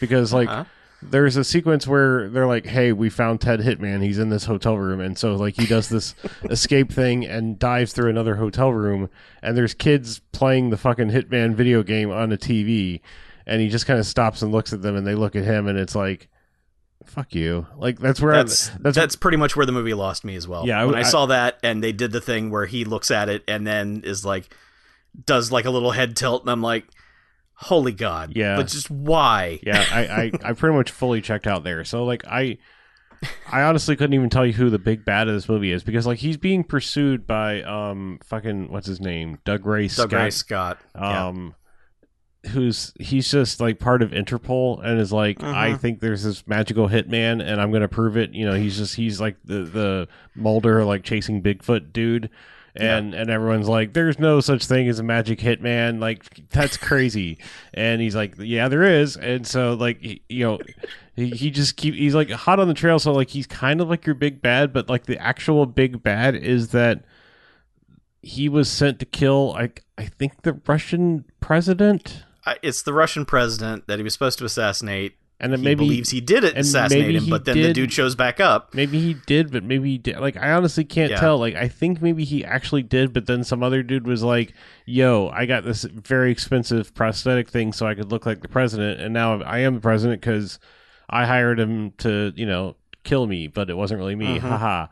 because 0.01 0.33
like 0.33 0.49
Uh-huh. 0.49 0.65
There's 1.11 1.37
a 1.37 1.45
sequence 1.45 1.87
where 1.87 2.29
they're 2.29 2.47
like 2.47 2.67
hey 2.67 2.93
we 2.93 3.11
found 3.11 3.41
ted 3.41 3.61
hitman. 3.61 4.03
He's 4.03 4.19
in 4.19 4.31
this 4.31 4.45
hotel 4.45 4.79
room. 4.79 5.01
And 5.01 5.19
so 5.19 5.35
like 5.37 5.55
he 5.55 5.67
does 5.67 5.89
this 5.89 6.15
escape 6.45 6.93
thing 6.93 7.25
and 7.25 7.59
dives 7.59 7.93
through 7.93 8.11
another 8.11 8.37
hotel 8.37 8.73
room 8.73 9.11
and 9.43 9.57
there's 9.57 9.75
kids 9.75 10.21
playing 10.33 10.71
the 10.71 10.77
fucking 10.77 11.11
hitman 11.11 11.55
video 11.55 11.83
game 11.83 12.11
on 12.11 12.33
a 12.33 12.37
tv 12.37 13.01
and 13.47 13.61
he 13.61 13.69
just 13.69 13.87
kind 13.87 13.99
of 13.99 14.07
stops 14.07 14.43
and 14.43 14.53
looks 14.53 14.73
at 14.73 14.83
them 14.83 14.97
and 14.97 15.07
they 15.07 15.15
look 15.15 15.37
at 15.37 15.45
him 15.45 15.67
and 15.69 15.79
it's 15.79 15.95
like 15.95 16.29
fuck 17.05 17.35
you. 17.35 17.67
Like 17.77 17.99
that's 17.99 18.21
where 18.21 18.35
that's 18.35 18.71
I, 18.71 18.73
that's, 18.81 18.97
that's 18.97 19.17
pretty 19.17 19.37
much 19.37 19.57
where 19.57 19.67
the 19.67 19.73
movie 19.73 19.95
lost 19.95 20.25
me 20.25 20.35
as 20.37 20.49
well. 20.49 20.67
Yeah, 20.67 20.85
when 20.85 20.95
I, 20.95 21.01
I- 21.01 21.03
saw 21.03 21.27
that 21.27 21.59
and 21.63 21.83
they 21.83 21.93
did 21.93 22.13
the 22.13 22.21
thing 22.21 22.51
where 22.51 22.67
he 22.67 22.85
looks 22.85 23.11
at 23.11 23.29
it 23.29 23.45
and 23.47 23.67
then 23.67 24.03
is 24.05 24.25
like 24.25 24.55
does 25.27 25.53
like 25.53 25.65
a 25.65 25.71
little 25.71 25.93
head 25.93 26.17
tilt 26.17 26.43
and 26.43 26.51
I'm 26.51 26.63
like, 26.63 26.87
holy 27.65 27.93
god, 27.93 28.33
Yeah. 28.37 28.57
but 28.57 28.69
just 28.69 28.91
why? 28.91 29.59
yeah 29.63 29.85
I, 29.91 30.01
I 30.07 30.51
i 30.51 30.53
pretty 30.53 30.77
much 30.77 30.91
fully 30.91 31.21
checked 31.21 31.47
out 31.47 31.65
there 31.65 31.85
so 31.85 32.05
like 32.05 32.23
i 32.27 32.59
i 33.51 33.63
honestly 33.63 33.97
couldn't 33.97 34.13
even 34.15 34.29
tell 34.29 34.45
you 34.45 34.53
who 34.53 34.69
the 34.69 34.79
big 34.79 35.05
bad 35.05 35.29
of 35.29 35.35
this 35.35 35.49
movie 35.49 35.73
is 35.73 35.83
because 35.83 36.07
like 36.07 36.19
he's 36.19 36.37
being 36.37 36.63
pursued 36.63 37.27
by 37.27 37.63
um 37.63 38.19
fucking 38.23 38.71
what's 38.71 38.87
his 38.87 39.01
name 39.01 39.39
Dougray 39.47 39.91
Scott. 39.91 40.11
Doug 40.11 40.11
scott 40.11 40.25
Ray 40.25 40.31
Scott. 40.31 40.79
yeah. 40.95 41.27
um 41.29 41.55
who's 42.51 42.93
he's 43.01 43.31
just 43.31 43.59
like 43.61 43.79
part 43.79 44.03
of 44.03 44.11
interpol 44.11 44.85
and 44.85 45.01
is 45.01 45.11
like 45.11 45.43
i 45.43 45.71
Mhm. 45.71 45.81
think 45.81 46.01
there's 46.01 46.23
this 46.23 46.47
magical 46.47 46.89
hitman 46.91 47.43
and 47.43 47.59
i'm 47.59 47.73
gonna 47.73 47.89
prove 47.89 48.19
it 48.19 48.35
you 48.35 48.45
know 48.45 48.53
he's 48.53 48.77
just 48.77 48.97
he's 48.97 49.19
like 49.19 49.37
the 49.45 49.61
the 49.65 50.09
mulder 50.35 50.85
like 50.85 51.03
chasing 51.05 51.43
bigfoot 51.43 51.91
dude 51.95 52.29
and 52.77 53.15
and 53.15 53.31
everyone's 53.31 53.69
like 53.69 53.93
there's 53.93 54.19
no 54.19 54.41
such 54.41 54.67
thing 54.67 54.89
as 54.89 54.99
a 54.99 55.03
magic 55.03 55.39
hitman. 55.39 56.01
Like 56.01 56.49
that's 56.51 56.77
crazy. 56.77 57.39
And 57.75 58.01
he's 58.01 58.15
like 58.15 58.35
yeah 58.39 58.69
there 58.69 58.83
is. 58.83 59.17
And 59.17 59.47
so 59.47 59.75
like 59.75 60.01
he- 60.01 60.23
you 60.29 60.45
know 60.45 60.59
he, 61.17 61.31
he 61.31 61.51
just 61.51 61.77
keep 61.77 61.95
he's 61.95 62.15
like 62.15 62.31
hot 62.31 62.59
on 62.61 62.69
the 62.69 62.75
trail. 62.75 62.99
So 62.99 63.13
like 63.13 63.31
he's 63.31 63.47
kind 63.47 63.81
of 63.81 63.89
like 63.89 64.07
your 64.07 64.15
big 64.15 64.41
bad 64.43 64.73
but 64.73 64.89
like 64.89 65.07
the 65.07 65.19
actual 65.19 65.67
big 65.67 66.03
bad 66.03 66.35
is 66.35 66.69
that 66.69 67.05
he 68.23 68.49
was 68.49 68.71
sent 68.71 68.99
to 68.99 69.05
kill 69.05 69.55
i 69.59 69.71
i 69.99 70.07
think 70.07 70.43
the 70.43 70.59
russian 70.67 71.25
president? 71.41 72.25
It's 72.63 72.83
the 72.83 72.93
Russian 72.93 73.25
president 73.25 73.87
that 73.87 73.99
he 73.99 74.03
was 74.03 74.13
supposed 74.13 74.39
to 74.39 74.45
assassinate. 74.45 75.17
And 75.41 75.53
then 75.53 75.59
He 75.61 75.65
maybe 75.65 75.85
believes 75.85 76.11
he 76.11 76.21
did 76.21 76.45
it, 76.45 76.57
assassinate 76.57 77.17
him, 77.17 77.29
but 77.29 77.45
then 77.45 77.61
the 77.61 77.73
dude 77.73 77.93
shows 77.93 78.15
back 78.15 78.39
up. 78.41 78.73
maybe 78.73 79.01
he 79.01 79.15
did 79.27 79.51
but 79.51 79.65
maybe 79.65 79.91
he 79.91 79.99
did 79.99 80.19
like 80.21 80.37
i 80.37 80.53
honestly 80.53 80.85
can't 80.85 81.11
Yeah. 81.11 81.19
tell 81.21 81.39
like 81.39 81.55
i 81.57 81.67
think 81.69 82.01
maybe 82.01 82.25
he 82.25 82.45
actually 82.45 82.83
did 82.85 83.13
but 83.13 83.27
then 83.27 83.43
some 83.43 83.63
other 83.63 83.83
dude 83.83 84.07
was 84.07 84.23
like 84.23 84.55
yo 84.87 85.29
i 85.31 85.45
got 85.45 85.65
this 85.65 85.83
very 85.85 86.31
expensive 86.31 86.95
prosthetic 86.95 87.49
thing 87.51 87.73
so 87.73 87.85
i 87.87 87.95
could 87.95 88.13
look 88.13 88.27
like 88.27 88.43
the 88.43 88.49
president 88.49 89.01
and 89.01 89.13
now 89.13 89.43
i 89.43 89.59
am 89.59 89.75
the 89.75 89.81
president 89.81 90.21
because 90.21 90.59
i 91.11 91.27
hired 91.27 91.59
him 91.59 91.91
to 91.99 92.33
you 92.37 92.47
know 92.47 92.77
kill 93.03 93.27
me 93.27 93.49
but 93.49 93.69
it 93.69 93.77
wasn't 93.77 93.99
really 93.99 94.15
me 94.15 94.39
Mhm. 94.39 94.41
haha 94.41 94.87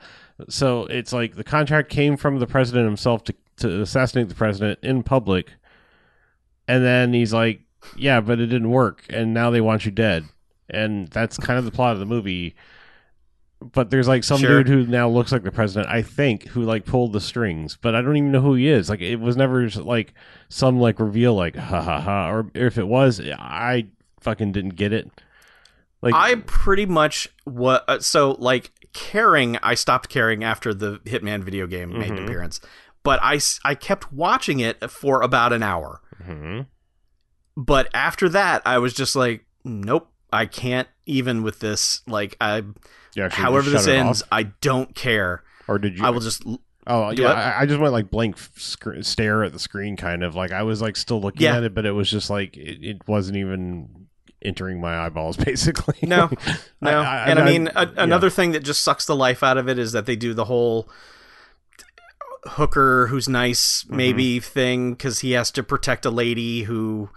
so 0.49 0.87
it's 0.87 1.13
like 1.13 1.37
the 1.37 1.45
contract 1.45 1.89
came 1.89 2.17
from 2.17 2.41
the 2.41 2.47
president 2.49 2.85
himself 2.87 3.23
to, 3.25 3.35
to 3.59 3.81
assassinate 3.81 4.29
the 4.29 4.35
president 4.35 4.79
in 4.83 5.03
public 5.05 5.53
and 6.67 6.85
then 6.85 7.13
he's 7.13 7.33
like 7.33 7.61
yeah 7.97 8.21
but 8.21 8.39
it 8.41 8.47
didn't 8.47 8.71
work 8.71 9.05
and 9.11 9.33
now 9.33 9.51
they 9.51 9.61
want 9.61 9.85
you 9.85 9.91
dead 9.91 10.25
and 10.73 11.09
that's 11.09 11.37
kind 11.37 11.59
of 11.59 11.65
the 11.65 11.71
plot 11.71 11.93
of 11.95 11.99
the 12.01 12.07
movie 12.07 12.55
but 13.73 13.91
there's 13.91 14.09
like 14.09 14.25
some 14.25 14.39
Sure. 14.41 14.65
dude 14.65 14.69
who 14.69 14.87
now 14.91 15.09
looks 15.09 15.31
like 15.31 15.45
the 15.45 15.53
president 15.53 15.89
i 15.93 16.03
think 16.03 16.49
who 16.49 16.63
like 16.63 16.85
pulled 16.85 17.13
the 17.13 17.21
strings 17.21 17.77
but 17.81 17.95
i 17.95 18.03
don't 18.03 18.17
even 18.17 18.33
know 18.33 18.41
who 18.41 18.55
he 18.55 18.69
is 18.69 18.89
like 18.89 19.01
it 19.01 19.17
was 19.21 19.37
never 19.37 19.69
like 19.71 20.15
some 20.49 20.81
like 20.81 20.99
reveal 20.99 21.35
like 21.35 21.55
ha 21.55 21.81
ha 21.81 22.01
ha 22.01 22.31
or 22.31 22.51
if 22.55 22.77
it 22.79 22.89
was 22.89 23.21
i 23.39 23.87
fucking 24.21 24.51
didn't 24.53 24.75
get 24.77 24.93
it 24.93 25.11
like 26.05 26.15
I 26.15 26.35
pretty 26.47 26.85
much 26.87 27.29
what 27.45 27.85
uh, 27.87 28.01
so 28.01 28.33
like 28.41 28.73
caring. 28.93 29.57
I 29.59 29.75
stopped 29.77 30.09
caring 30.09 30.43
after 30.43 30.75
the 30.75 30.99
Hitman 31.05 31.45
video 31.45 31.69
game 31.69 31.97
made 31.97 32.11
an 32.11 32.17
Mhm. 32.19 32.25
appearance, 32.25 32.61
but 33.05 33.21
I 33.23 33.39
I 33.65 33.77
kept 33.77 34.13
watching 34.13 34.59
it 34.59 34.91
for 34.91 35.23
about 35.23 35.53
an 35.53 35.63
hour. 35.63 36.01
Mhm. 36.29 36.67
But 37.57 37.89
after 37.95 38.29
that, 38.31 38.63
I 38.67 38.79
was 38.79 38.95
just 38.95 39.15
like, 39.15 39.47
nope, 39.65 40.12
I 40.33 40.47
can't 40.47 40.89
even 41.07 41.43
with 41.43 41.59
this. 41.61 42.03
Like, 42.07 42.37
I 42.41 42.63
Yeah, 43.15 43.29
however 43.29 43.69
this 43.71 43.87
ends, 43.87 44.23
off? 44.23 44.29
I 44.33 44.43
don't 44.45 44.95
care. 44.95 45.43
or 45.69 45.79
did 45.79 45.99
you 45.99 46.05
I 46.05 46.11
will 46.11 46.21
just 46.21 46.43
oh 46.87 47.11
yeah? 47.11 47.29
I, 47.33 47.63
I 47.63 47.67
just 47.67 47.81
went 47.81 47.93
like 47.93 48.11
blank 48.11 48.37
sc- 48.57 49.03
stare 49.03 49.45
at 49.45 49.53
the 49.53 49.59
screen 49.61 49.97
kind 49.97 50.25
of 50.25 50.35
like 50.35 50.51
i 50.51 50.63
was 50.65 50.83
like 50.83 50.97
still 50.97 51.21
looking 51.21 51.43
Yeah. 51.43 51.57
at 51.59 51.63
it 51.63 51.75
but 51.75 51.87
it 51.87 51.93
was 51.93 52.11
just 52.11 52.29
like 52.31 52.57
it, 52.57 52.83
it 52.85 53.07
wasn't 53.07 53.37
even 53.37 54.09
entering 54.45 54.81
my 54.81 54.99
eyeballs 55.07 55.37
basically 55.51 55.97
No. 56.03 56.29
No, 56.81 56.91
I- 56.91 57.05
I- 57.05 57.25
and 57.29 57.39
I, 57.39 57.45
mean, 57.45 57.69
a, 57.77 57.87
yeah. 57.87 57.93
another 57.99 58.31
thing 58.31 58.51
that 58.53 58.65
just 58.65 58.83
sucks 58.83 59.07
the 59.07 59.15
life 59.15 59.45
out 59.45 59.59
of 59.59 59.69
it 59.69 59.79
is 59.79 59.93
that 59.93 60.07
they 60.07 60.17
do 60.17 60.35
the 60.35 60.47
whole. 60.47 60.89
hooker 62.45 63.07
who's 63.07 63.29
nice 63.29 63.85
mm-hmm. 63.85 63.97
maybe 63.97 64.41
thing 64.41 64.93
because 64.95 65.21
he 65.21 65.33
has 65.33 65.51
to 65.53 65.63
protect 65.63 66.05
a 66.05 66.11
lady 66.11 66.65
who 66.65 67.09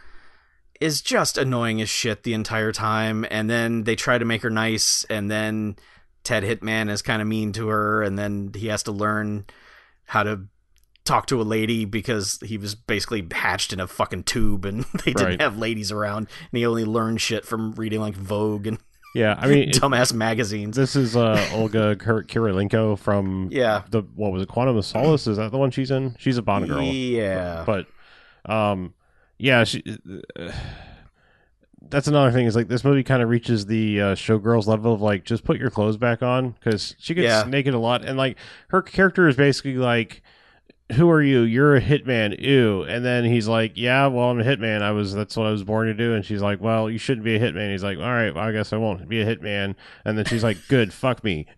is 0.82 1.01
just 1.01 1.38
annoying 1.38 1.82
as 1.82 1.89
shit 1.89 2.24
the 2.24 2.34
entire 2.34 2.72
time 2.72 3.25
and 3.32 3.50
then 3.50 3.84
they 3.84 3.96
try 3.96 4.17
to 4.17 4.25
make 4.25 4.41
her 4.41 4.50
nice 4.50 5.05
and 5.10 5.29
then 5.32 5.75
ted 6.24 6.44
hitman 6.44 6.89
is 6.89 7.01
kind 7.01 7.22
of 7.22 7.27
mean 7.27 7.51
to 7.53 7.67
her 7.67 8.01
and 8.03 8.17
then 8.20 8.51
he 8.55 8.67
has 8.67 8.84
to 8.84 8.91
learn 8.91 9.46
how 10.05 10.24
to 10.24 10.41
talk 11.05 11.27
to 11.27 11.39
a 11.39 11.44
lady 11.44 11.86
because 11.86 12.39
he 12.44 12.58
was 12.58 12.74
basically 12.75 13.25
hatched 13.32 13.72
in 13.72 13.79
a 13.79 13.88
fucking 13.88 14.24
tube 14.24 14.65
and 14.65 14.84
they 15.05 15.13
didn't 15.13 15.24
Right. 15.24 15.41
have 15.41 15.58
ladies 15.58 15.91
around 15.91 16.27
and 16.51 16.58
he 16.58 16.65
only 16.65 16.84
learned 16.86 17.22
shit 17.22 17.46
from 17.46 17.74
reading 17.74 18.00
like 18.01 18.15
vogue 18.15 18.65
and 18.67 18.79
Yeah, 19.13 19.36
I 19.39 19.48
mean, 19.48 19.58
it- 19.70 19.75
dumbass 19.75 20.13
magazines 20.13 20.75
this 20.75 20.96
is 20.96 21.15
uh, 21.15 21.48
Olga 21.53 21.96
Kurylenko 21.96 22.98
from 22.98 23.50
yeah 23.51 23.84
the 23.91 24.01
what 24.15 24.32
was 24.32 24.41
it, 24.41 24.50
Quantum 24.50 24.75
of 24.77 24.86
Solace? 24.86 25.27
Is 25.27 25.38
that 25.38 25.51
the 25.51 25.58
one 25.60 25.72
she's 25.72 25.91
in? 25.91 26.15
She's 26.20 26.38
a 26.38 26.41
Bond 26.41 26.67
girl. 26.67 26.82
yeah 26.82 27.63
but 27.65 27.86
um 28.51 28.94
yeah 29.37 29.63
she 29.63 29.83
uh, 30.39 30.51
that's 31.89 32.07
another 32.07 32.31
thing 32.31 32.45
is 32.47 32.55
like 32.55 32.67
this 32.67 32.83
movie 32.83 33.03
kind 33.03 33.21
of 33.21 33.29
reaches 33.29 33.67
the 33.67 34.01
uh, 34.01 34.15
showgirls 34.15 34.65
level 34.65 34.93
of 34.93 35.01
like 35.01 35.23
just 35.23 35.43
put 35.43 35.59
your 35.59 35.69
clothes 35.69 35.97
back 35.97 36.23
on 36.23 36.51
because 36.51 36.95
she 36.97 37.13
gets 37.13 37.25
Yeah. 37.25 37.43
naked 37.49 37.73
a 37.73 37.79
lot 37.79 38.03
and 38.03 38.17
like 38.17 38.37
her 38.69 38.81
character 38.81 39.27
is 39.27 39.35
basically 39.35 39.75
like 39.75 40.23
who 40.93 41.09
are 41.09 41.21
you? 41.21 41.41
You're 41.41 41.75
a 41.75 41.81
hitman 41.81 42.39
ew. 42.39 42.83
And 42.83 43.03
then 43.03 43.25
he's 43.25 43.47
like 43.47 43.73
yeah 43.75 44.07
well 44.07 44.29
i'm 44.29 44.39
a 44.39 44.43
hitman. 44.43 44.81
I 44.81 44.91
was 44.91 45.13
that's 45.13 45.35
what 45.35 45.47
i 45.47 45.51
was 45.51 45.63
born 45.63 45.87
to 45.87 45.93
do. 45.93 46.13
And 46.13 46.23
she's 46.23 46.41
like 46.41 46.61
well 46.61 46.89
you 46.89 46.97
shouldn't 46.97 47.25
be 47.25 47.35
a 47.35 47.39
hitman. 47.39 47.71
He's 47.71 47.83
like 47.83 47.97
all 47.97 48.03
right 48.03 48.33
well, 48.33 48.43
i 48.43 48.51
guess 48.51 48.71
i 48.71 48.77
won't 48.77 49.07
be 49.09 49.21
a 49.21 49.25
hitman. 49.25 49.75
And 50.03 50.17
then 50.17 50.25
she's 50.25 50.43
like 50.43 50.57
good 50.67 50.93
fuck 50.93 51.23
me. 51.23 51.47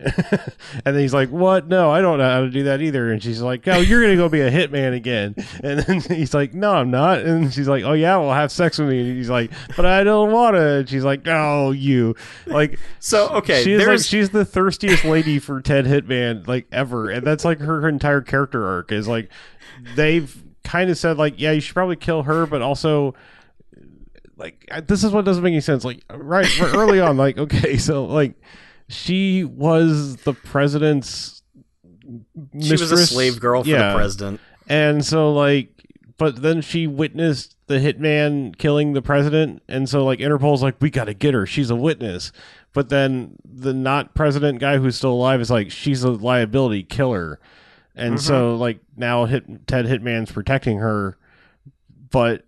And 0.86 0.96
then 0.96 1.00
he's 1.02 1.14
like 1.14 1.30
what? 1.30 1.68
No 1.68 1.92
i 1.92 2.02
don't 2.02 2.20
know 2.20 2.30
how 2.30 2.42
to 2.42 2.50
do 2.50 2.64
that 2.64 2.82
either. 2.82 3.12
And 3.12 3.22
she's 3.22 3.42
like 3.42 3.68
oh 3.68 3.80
you're 3.80 4.02
gonna 4.02 4.16
go 4.16 4.30
be 4.30 4.42
a 4.42 4.52
hitman 4.52 4.96
again. 4.96 5.36
And 5.64 5.80
then 5.80 6.00
he's 6.18 6.34
like 6.34 6.54
no 6.54 6.72
i'm 6.72 6.92
not. 6.92 7.20
And 7.20 7.54
she's 7.54 7.68
like 7.68 7.84
oh 7.84 7.94
yeah 7.94 8.18
well 8.18 8.34
have 8.34 8.52
sex 8.52 8.78
with 8.78 8.90
me. 8.90 9.00
And 9.02 9.18
he's 9.18 9.30
like 9.30 9.52
but 9.76 9.86
i 9.86 10.04
don't 10.04 10.32
want 10.32 10.56
to 10.56 10.78
and 10.78 10.90
she's 10.90 11.04
like 11.04 11.28
oh 11.28 11.72
you. 11.72 12.16
Like 12.46 12.80
so 13.00 13.28
okay 13.30 13.64
she 13.64 13.74
is 13.74 13.80
like 13.80 13.88
there's 13.88 14.08
she's 14.08 14.30
the 14.30 14.46
thirstiest 14.46 15.04
lady 15.04 15.40
for 15.40 15.62
Ted 15.62 15.86
Hitman 15.86 16.48
like 16.48 16.68
ever, 16.72 17.10
and 17.10 17.26
that's 17.26 17.44
like 17.46 17.60
her, 17.60 17.82
her 17.82 17.90
entire 17.90 18.22
character 18.22 18.66
arc 18.66 18.92
is 18.92 19.08
like 19.08 19.17
they've 19.96 20.44
kind 20.64 20.90
of 20.90 20.98
said 20.98 21.18
like 21.18 21.36
yeah 21.40 21.52
you 21.52 21.62
should 21.62 21.74
probably 21.74 21.96
kill 21.96 22.24
her, 22.24 22.46
but 22.46 22.62
also 22.62 23.14
like 24.38 24.70
this 24.88 25.04
is 25.04 25.12
what 25.12 25.26
doesn't 25.26 25.44
make 25.44 25.52
any 25.52 25.62
sense. 25.62 25.84
Like 25.84 26.04
right, 26.14 26.48
early 26.62 27.00
on, 27.00 27.18
like 27.18 27.38
okay, 27.38 27.78
so 27.78 28.06
like 28.06 28.36
she 28.88 29.44
was 29.44 30.18
the 30.18 30.34
president's 30.34 31.42
she 32.62 32.72
was 32.72 32.92
a 32.92 33.06
slave 33.06 33.40
girl 33.40 33.64
for 33.64 33.70
Yeah. 33.70 33.92
the 33.92 33.98
president 33.98 34.40
And 34.70 35.04
so 35.04 35.34
like 35.34 35.70
but 36.18 36.42
then 36.42 36.62
she 36.62 36.88
witnessed 36.88 37.56
the 37.68 37.76
hitman 37.80 38.58
killing 38.58 38.94
the 38.94 39.02
president 39.02 39.62
and 39.68 39.90
so 39.90 40.06
like 40.06 40.20
Interpol's 40.20 40.64
like 40.64 40.76
we 40.80 40.90
got 40.90 41.06
to 41.06 41.14
get 41.14 41.34
her. 41.34 41.46
She's 41.46 41.70
a 41.70 41.76
witness. 41.76 42.32
But 42.74 42.90
then 42.90 43.36
the 43.44 43.74
not 43.74 44.14
president 44.14 44.60
guy 44.60 44.78
who's 44.78 44.96
still 44.96 45.12
alive 45.14 45.42
is 45.42 45.50
like 45.50 45.72
she's 45.72 46.04
a 46.04 46.12
liability 46.12 46.84
killer. 46.84 47.40
And 47.98 48.22
so 48.22 48.56
like 48.56 48.80
now 48.96 49.26
hit 49.26 49.68
Ted 49.68 49.86
Hitman's 49.86 50.32
protecting 50.32 50.80
her 50.80 51.18
but 52.10 52.46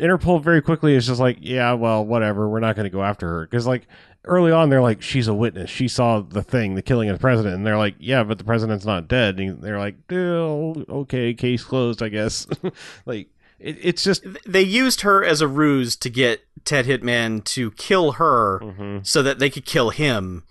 Interpol 0.00 0.42
very 0.42 0.60
quickly 0.62 0.94
is 0.94 1.06
just 1.06 1.20
like, 1.20 1.36
yeah, 1.40 1.74
well, 1.74 2.04
whatever. 2.04 2.48
We're 2.48 2.60
not 2.60 2.74
going 2.76 2.84
to 2.84 2.90
go 2.90 3.04
after 3.04 3.28
her 3.28 3.40
because, 3.46 3.66
like, 3.68 3.86
early 4.24 4.50
on, 4.50 4.68
they're 4.68 4.82
like, 4.82 5.00
she's 5.00 5.28
a 5.28 5.34
witness. 5.34 5.70
She 5.70 5.86
saw 5.86 6.20
the 6.20 6.42
thing, 6.42 6.74
the 6.74 6.82
killing 6.82 7.08
of 7.08 7.16
the 7.18 7.20
president, 7.20 7.54
and 7.54 7.64
they're 7.66 7.76
like, 7.78 7.94
yeah, 8.00 8.24
but 8.24 8.38
the 8.38 8.42
president's 8.44 8.84
not 8.84 9.06
dead. 9.06 9.38
And 9.38 9.62
they're 9.62 9.78
like, 9.78 9.94
"Oh, 10.10 10.84
okay, 10.88 11.34
case 11.34 11.62
closed, 11.62 12.02
I 12.02 12.08
guess. 12.08 12.48
like, 13.06 13.28
it, 13.60 13.76
it's 13.80 14.02
just, 14.02 14.24
they 14.44 14.62
used 14.62 15.02
her 15.02 15.22
as 15.24 15.40
a 15.40 15.46
ruse 15.46 15.94
to 15.96 16.10
get 16.10 16.40
Ted 16.64 16.86
Hitman 16.86 17.44
to 17.44 17.70
kill 17.72 18.12
her 18.12 18.58
Mhm. 18.60 19.06
so 19.06 19.22
that 19.22 19.38
they 19.38 19.50
could 19.50 19.66
kill 19.66 19.90
him. 19.90 20.42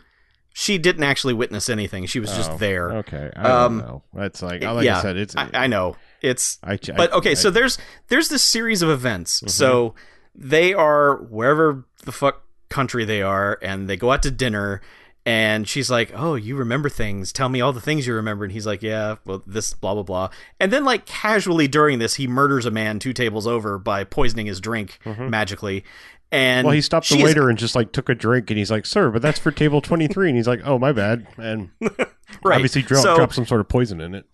She 0.54 0.78
didn't 0.78 1.04
actually 1.04 1.34
witness 1.34 1.70
anything. 1.70 2.06
She 2.08 2.20
was 2.20 2.32
Oh, 2.34 2.36
just 2.36 2.60
there. 2.60 2.92
Okay, 2.98 3.32
I 3.36 3.50
Um, 3.66 3.80
don't 3.80 3.88
know. 3.88 4.04
That's 4.14 4.42
like, 4.42 4.64
like 4.64 4.86
yeah, 4.86 5.00
I 5.00 5.02
said, 5.02 5.18
it's. 5.18 5.36
I, 5.36 5.50
I 5.54 5.68
know. 5.68 5.96
It's 6.22 6.60
I, 6.64 6.78
but 6.96 7.12
okay, 7.14 7.32
I- 7.32 7.36
so 7.36 7.50
there's 7.50 7.78
there's 8.10 8.30
this 8.30 8.44
series 8.44 8.82
of 8.82 8.90
events. 8.90 9.38
Mm-hmm. 9.38 9.48
So 9.50 9.96
they 10.36 10.74
are 10.74 11.16
wherever 11.18 11.86
the 12.06 12.12
fuck 12.12 12.44
country 12.70 13.06
they 13.06 13.22
are, 13.22 13.58
and 13.62 13.90
they 13.90 13.98
go 13.98 14.12
out 14.12 14.24
to 14.24 14.32
dinner. 14.32 14.82
And 15.24 15.68
she's 15.70 15.92
like, 15.92 16.12
"Oh, 16.16 16.34
you 16.34 16.56
remember 16.56 16.90
things? 16.90 17.32
Tell 17.32 17.48
me 17.48 17.62
all 17.62 17.72
the 17.74 17.80
things 17.80 18.08
you 18.08 18.16
remember." 18.16 18.44
And 18.44 18.52
he's 18.52 18.66
like, 18.66 18.82
"Yeah, 18.82 19.18
well, 19.24 19.44
this 19.46 19.72
blah 19.76 19.94
blah 19.94 20.02
blah." 20.04 20.30
And 20.60 20.74
then, 20.74 20.84
like 20.84 21.06
casually 21.06 21.68
during 21.68 22.00
this, 22.00 22.16
he 22.16 22.26
murders 22.28 22.66
a 22.66 22.72
man 22.72 22.98
two 22.98 23.14
tables 23.14 23.46
over 23.46 23.78
by 23.78 24.04
poisoning 24.04 24.48
his 24.48 24.60
drink 24.60 24.98
magically. 25.06 25.84
And 26.32 26.66
well, 26.66 26.74
he 26.74 26.82
stopped 26.82 27.10
the 27.10 27.22
waiter 27.22 27.50
and 27.50 27.58
just 27.58 27.76
like 27.76 27.92
took 27.92 28.08
a 28.08 28.16
drink, 28.16 28.50
and 28.50 28.58
he's 28.58 28.72
like, 28.72 28.86
"Sir, 28.86 29.12
but 29.12 29.22
that's 29.22 29.38
for 29.40 29.52
table 29.52 29.82
twenty 29.82 30.08
three. 30.08 30.30
And 30.30 30.38
he's 30.38 30.48
like, 30.48 30.62
"Oh, 30.64 30.80
my 30.80 30.94
bad." 30.94 31.28
And 31.38 31.72
right. 31.82 32.56
obviously 32.56 32.84
dro- 32.84 33.02
so, 33.02 33.16
dropped 33.16 33.36
some 33.36 33.46
sort 33.46 33.60
of 33.60 33.68
poison 33.68 34.00
in 34.00 34.16
it. 34.16 34.26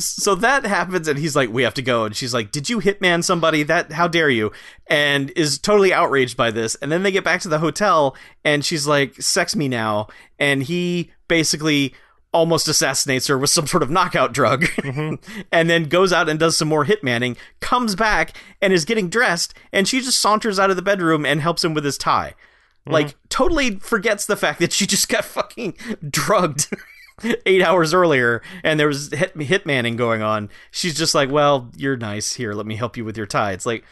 so 0.00 0.34
that 0.34 0.66
happens 0.66 1.06
and 1.06 1.16
he's 1.16 1.36
like 1.36 1.48
we 1.50 1.62
have 1.62 1.74
to 1.74 1.82
go 1.82 2.04
and 2.04 2.16
she's 2.16 2.34
like 2.34 2.50
did 2.50 2.68
you 2.68 2.80
hitman 2.80 3.22
somebody 3.22 3.62
that 3.62 3.92
how 3.92 4.08
dare 4.08 4.28
you 4.28 4.50
and 4.88 5.30
is 5.36 5.56
totally 5.56 5.92
outraged 5.92 6.36
by 6.36 6.50
this 6.50 6.74
and 6.76 6.90
then 6.90 7.04
they 7.04 7.12
get 7.12 7.22
back 7.22 7.40
to 7.40 7.48
the 7.48 7.60
hotel 7.60 8.16
and 8.44 8.64
she's 8.64 8.88
like 8.88 9.14
sex 9.22 9.54
me 9.54 9.68
now 9.68 10.08
and 10.36 10.64
he 10.64 11.12
basically 11.28 11.94
almost 12.34 12.66
assassinates 12.66 13.28
her 13.28 13.38
with 13.38 13.48
some 13.48 13.66
sort 13.66 13.82
of 13.82 13.90
knockout 13.90 14.32
drug 14.32 14.64
mm-hmm. 14.64 15.14
and 15.52 15.70
then 15.70 15.84
goes 15.84 16.12
out 16.12 16.28
and 16.28 16.38
does 16.38 16.56
some 16.56 16.68
more 16.68 16.84
hitmanning 16.84 17.36
comes 17.60 17.94
back 17.94 18.36
and 18.60 18.72
is 18.72 18.84
getting 18.84 19.08
dressed 19.08 19.54
and 19.72 19.86
she 19.86 20.00
just 20.00 20.20
saunters 20.20 20.58
out 20.58 20.68
of 20.68 20.76
the 20.76 20.82
bedroom 20.82 21.24
and 21.24 21.40
helps 21.40 21.64
him 21.64 21.72
with 21.72 21.84
his 21.84 21.96
tie. 21.96 22.34
Mm-hmm. 22.80 22.92
Like 22.92 23.14
totally 23.28 23.76
forgets 23.76 24.26
the 24.26 24.36
fact 24.36 24.58
that 24.58 24.72
she 24.72 24.84
just 24.84 25.08
got 25.08 25.24
fucking 25.24 25.76
drugged 26.10 26.68
eight 27.46 27.62
hours 27.62 27.94
earlier 27.94 28.42
and 28.64 28.78
there 28.78 28.88
was 28.88 29.12
hit 29.12 29.34
hitmanning 29.38 29.96
going 29.96 30.20
on. 30.20 30.50
She's 30.72 30.96
just 30.96 31.14
like 31.14 31.30
well 31.30 31.70
you're 31.76 31.96
nice. 31.96 32.34
Here 32.34 32.52
let 32.52 32.66
me 32.66 32.74
help 32.74 32.96
you 32.96 33.04
with 33.04 33.16
your 33.16 33.26
tie. 33.26 33.52
It's 33.52 33.64
like 33.64 33.84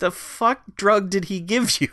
the 0.00 0.10
fuck 0.10 0.62
drug 0.74 1.08
did 1.08 1.26
he 1.26 1.38
give 1.38 1.80
you? 1.80 1.88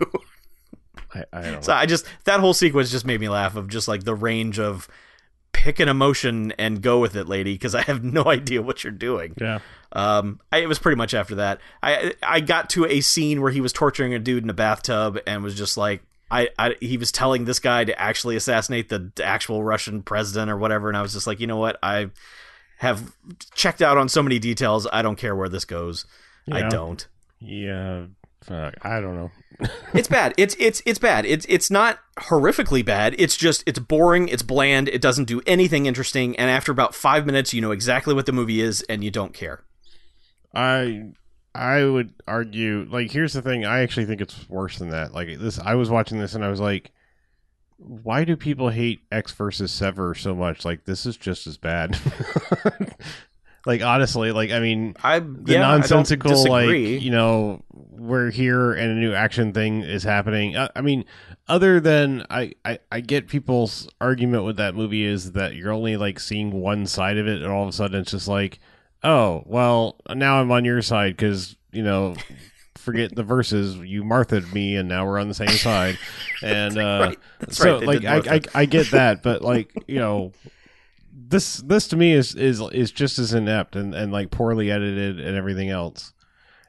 I, 1.14 1.26
I 1.32 1.42
don't. 1.52 1.64
so 1.64 1.74
i 1.74 1.86
just 1.86 2.08
that 2.24 2.40
whole 2.40 2.56
sequence 2.56 2.90
just 2.90 3.06
made 3.06 3.20
me 3.20 3.30
laugh 3.30 3.56
of 3.56 3.68
just 3.68 3.88
like 3.88 4.04
the 4.04 4.16
range 4.16 4.58
of 4.58 4.88
pick 5.64 5.80
an 5.80 5.88
emotion 5.88 6.52
and 6.58 6.82
go 6.82 7.00
with 7.00 7.16
it 7.16 7.26
lady 7.30 7.54
because 7.54 7.74
i 7.74 7.82
have 7.82 8.04
no 8.04 8.26
idea 8.28 8.62
what 8.62 8.84
you're 8.84 8.92
doing 8.92 9.34
yeah. 9.40 9.60
um, 9.94 10.42
I, 10.52 10.58
it 10.58 10.68
was 10.68 10.78
pretty 10.78 10.98
much 10.98 11.14
after 11.14 11.36
that. 11.36 11.60
I 11.82 12.14
I 12.22 12.42
got 12.42 12.70
to 12.72 12.86
a 12.86 13.00
scene 13.00 13.42
where 13.42 13.52
he 13.52 13.62
was 13.62 13.72
torturing 13.72 14.14
a 14.14 14.20
dude 14.20 14.44
in 14.44 14.50
a 14.50 14.54
bathtub 14.54 15.20
and 15.26 15.42
was 15.44 15.56
just 15.56 15.78
like, 15.78 16.02
I, 16.30 16.50
I 16.60 16.76
he 16.82 16.98
was 16.98 17.12
telling 17.12 17.46
this 17.46 17.60
guy 17.60 17.86
to 17.86 18.00
actually 18.00 18.36
assassinate 18.36 18.90
the 18.90 19.12
actual 19.24 19.64
Russian 19.64 20.02
president 20.02 20.52
or 20.52 20.58
whatever, 20.58 20.90
and 20.90 20.98
I 20.98 21.02
was 21.02 21.14
just 21.14 21.28
like, 21.28 21.40
you 21.40 21.48
know 21.48 21.58
what, 21.58 21.78
I 21.82 22.10
have 22.78 23.14
checked 23.54 23.82
out 23.82 23.98
on 23.98 24.10
so 24.10 24.22
many 24.22 24.40
details. 24.40 24.88
I 24.92 25.02
don't 25.02 25.16
care 25.16 25.36
where 25.36 25.50
this 25.50 25.64
goes. 25.64 26.06
I 26.52 26.68
don't. 26.68 27.08
Yeah. 27.40 28.08
Fuck. 28.44 28.76
I 28.82 29.00
don't 29.00 29.16
know. 29.16 29.32
It's 29.94 30.08
bad. 30.08 30.34
It's 30.38 30.56
it's 30.60 30.82
it's 30.86 30.98
bad. 30.98 31.26
It's 31.26 31.46
it's 31.48 31.70
not 31.70 32.00
horrifically 32.18 32.84
bad. 32.84 33.16
It's 33.20 33.38
just 33.38 33.64
it's 33.68 33.78
boring. 33.78 34.28
It's 34.28 34.42
bland. 34.42 34.90
It 34.90 35.02
doesn't 35.02 35.26
do 35.26 35.42
anything 35.46 35.86
interesting. 35.86 36.36
And 36.38 36.50
after 36.50 36.72
about 36.72 36.96
five 36.96 37.28
minutes, 37.28 37.54
you 37.54 37.62
know 37.62 37.72
exactly 37.72 38.16
what 38.16 38.26
the 38.26 38.32
movie 38.32 38.60
is, 38.60 38.82
and 38.90 39.04
you 39.04 39.12
don't 39.12 39.34
care. 39.34 39.62
I 40.54 41.04
I 41.54 41.86
would 41.86 42.14
argue 42.28 42.88
like 42.92 43.12
here's 43.12 43.34
the 43.34 43.44
thing, 43.44 43.64
I 43.64 43.82
actually 43.82 44.08
think 44.08 44.22
it's 44.22 44.50
worse 44.50 44.80
than 44.80 44.90
that. 44.90 45.14
Like 45.14 45.38
this 45.38 45.60
I 45.60 45.76
was 45.76 45.92
watching 45.92 46.20
this 46.20 46.34
and 46.34 46.44
I 46.44 46.50
was 46.50 46.60
like 46.60 46.92
why 47.78 48.24
do 48.24 48.36
people 48.36 48.70
hate 48.70 49.02
Ecks 49.12 49.34
versus 49.34 49.72
Sever 49.72 50.16
so 50.16 50.34
much? 50.34 50.66
Like 50.66 50.86
this 50.86 51.06
is 51.06 51.18
just 51.18 51.48
as 51.48 51.58
bad. 51.58 51.98
like 53.66 53.82
honestly, 53.82 54.32
like 54.32 54.52
I 54.52 54.60
mean 54.60 54.96
I 55.04 55.20
the 55.20 55.54
yeah, 55.54 55.62
nonsensical 55.62 56.50
like 56.50 56.70
you 56.70 57.12
know 57.12 57.64
we're 57.72 58.32
here 58.32 58.74
and 58.74 58.92
a 58.92 58.96
new 58.96 59.14
action 59.14 59.54
thing 59.54 59.82
is 59.82 60.04
happening. 60.04 60.58
I, 60.58 60.70
I 60.76 60.82
mean 60.82 61.06
other 61.48 61.80
than 61.82 62.26
I, 62.30 62.54
I 62.64 62.80
i 62.90 63.02
get 63.02 63.28
people's 63.28 63.90
argument 64.00 64.46
with 64.46 64.56
that 64.58 64.76
movie 64.76 65.04
is 65.04 65.34
that 65.34 65.56
you're 65.56 65.74
only 65.74 65.98
like 65.98 66.18
seeing 66.20 66.52
one 66.52 66.86
side 66.86 67.18
of 67.18 67.28
it 67.28 67.42
and 67.42 67.52
all 67.52 67.64
of 67.64 67.70
a 67.70 67.74
sudden 67.74 68.00
it's 68.00 68.12
just 68.12 68.30
like 68.30 68.60
oh 69.04 69.44
well 69.46 69.98
now 70.16 70.40
i'm 70.40 70.50
on 70.52 70.64
your 70.64 70.82
side 70.82 71.18
because 71.18 71.58
you 71.74 71.84
know 71.84 72.16
forget 72.84 73.16
the 73.16 73.24
verses. 73.24 73.78
You 73.78 74.04
marthaed 74.04 74.54
me 74.54 74.76
and 74.76 74.88
now 74.88 75.06
we're 75.06 75.20
on 75.20 75.28
the 75.28 75.34
same 75.34 75.48
side. 75.50 75.98
And 76.44 76.78
uh 76.78 77.00
Right. 77.00 77.54
So 77.54 77.78
right. 77.78 77.88
like 77.88 78.06
I, 78.06 78.36
I 78.36 78.42
I 78.54 78.66
get 78.66 78.92
that, 78.92 79.24
but 79.24 79.42
like 79.42 79.72
you 79.88 79.98
know, 79.98 80.34
this 81.30 81.58
this 81.58 81.88
to 81.90 81.98
me 81.98 82.14
is 82.14 82.36
is 82.36 82.62
is 82.72 82.92
just 82.92 83.20
as 83.20 83.34
inept 83.34 83.76
and 83.76 83.94
and 83.94 84.12
like 84.12 84.32
poorly 84.32 84.72
edited 84.72 85.20
and 85.20 85.36
everything 85.36 85.70
else. 85.70 86.14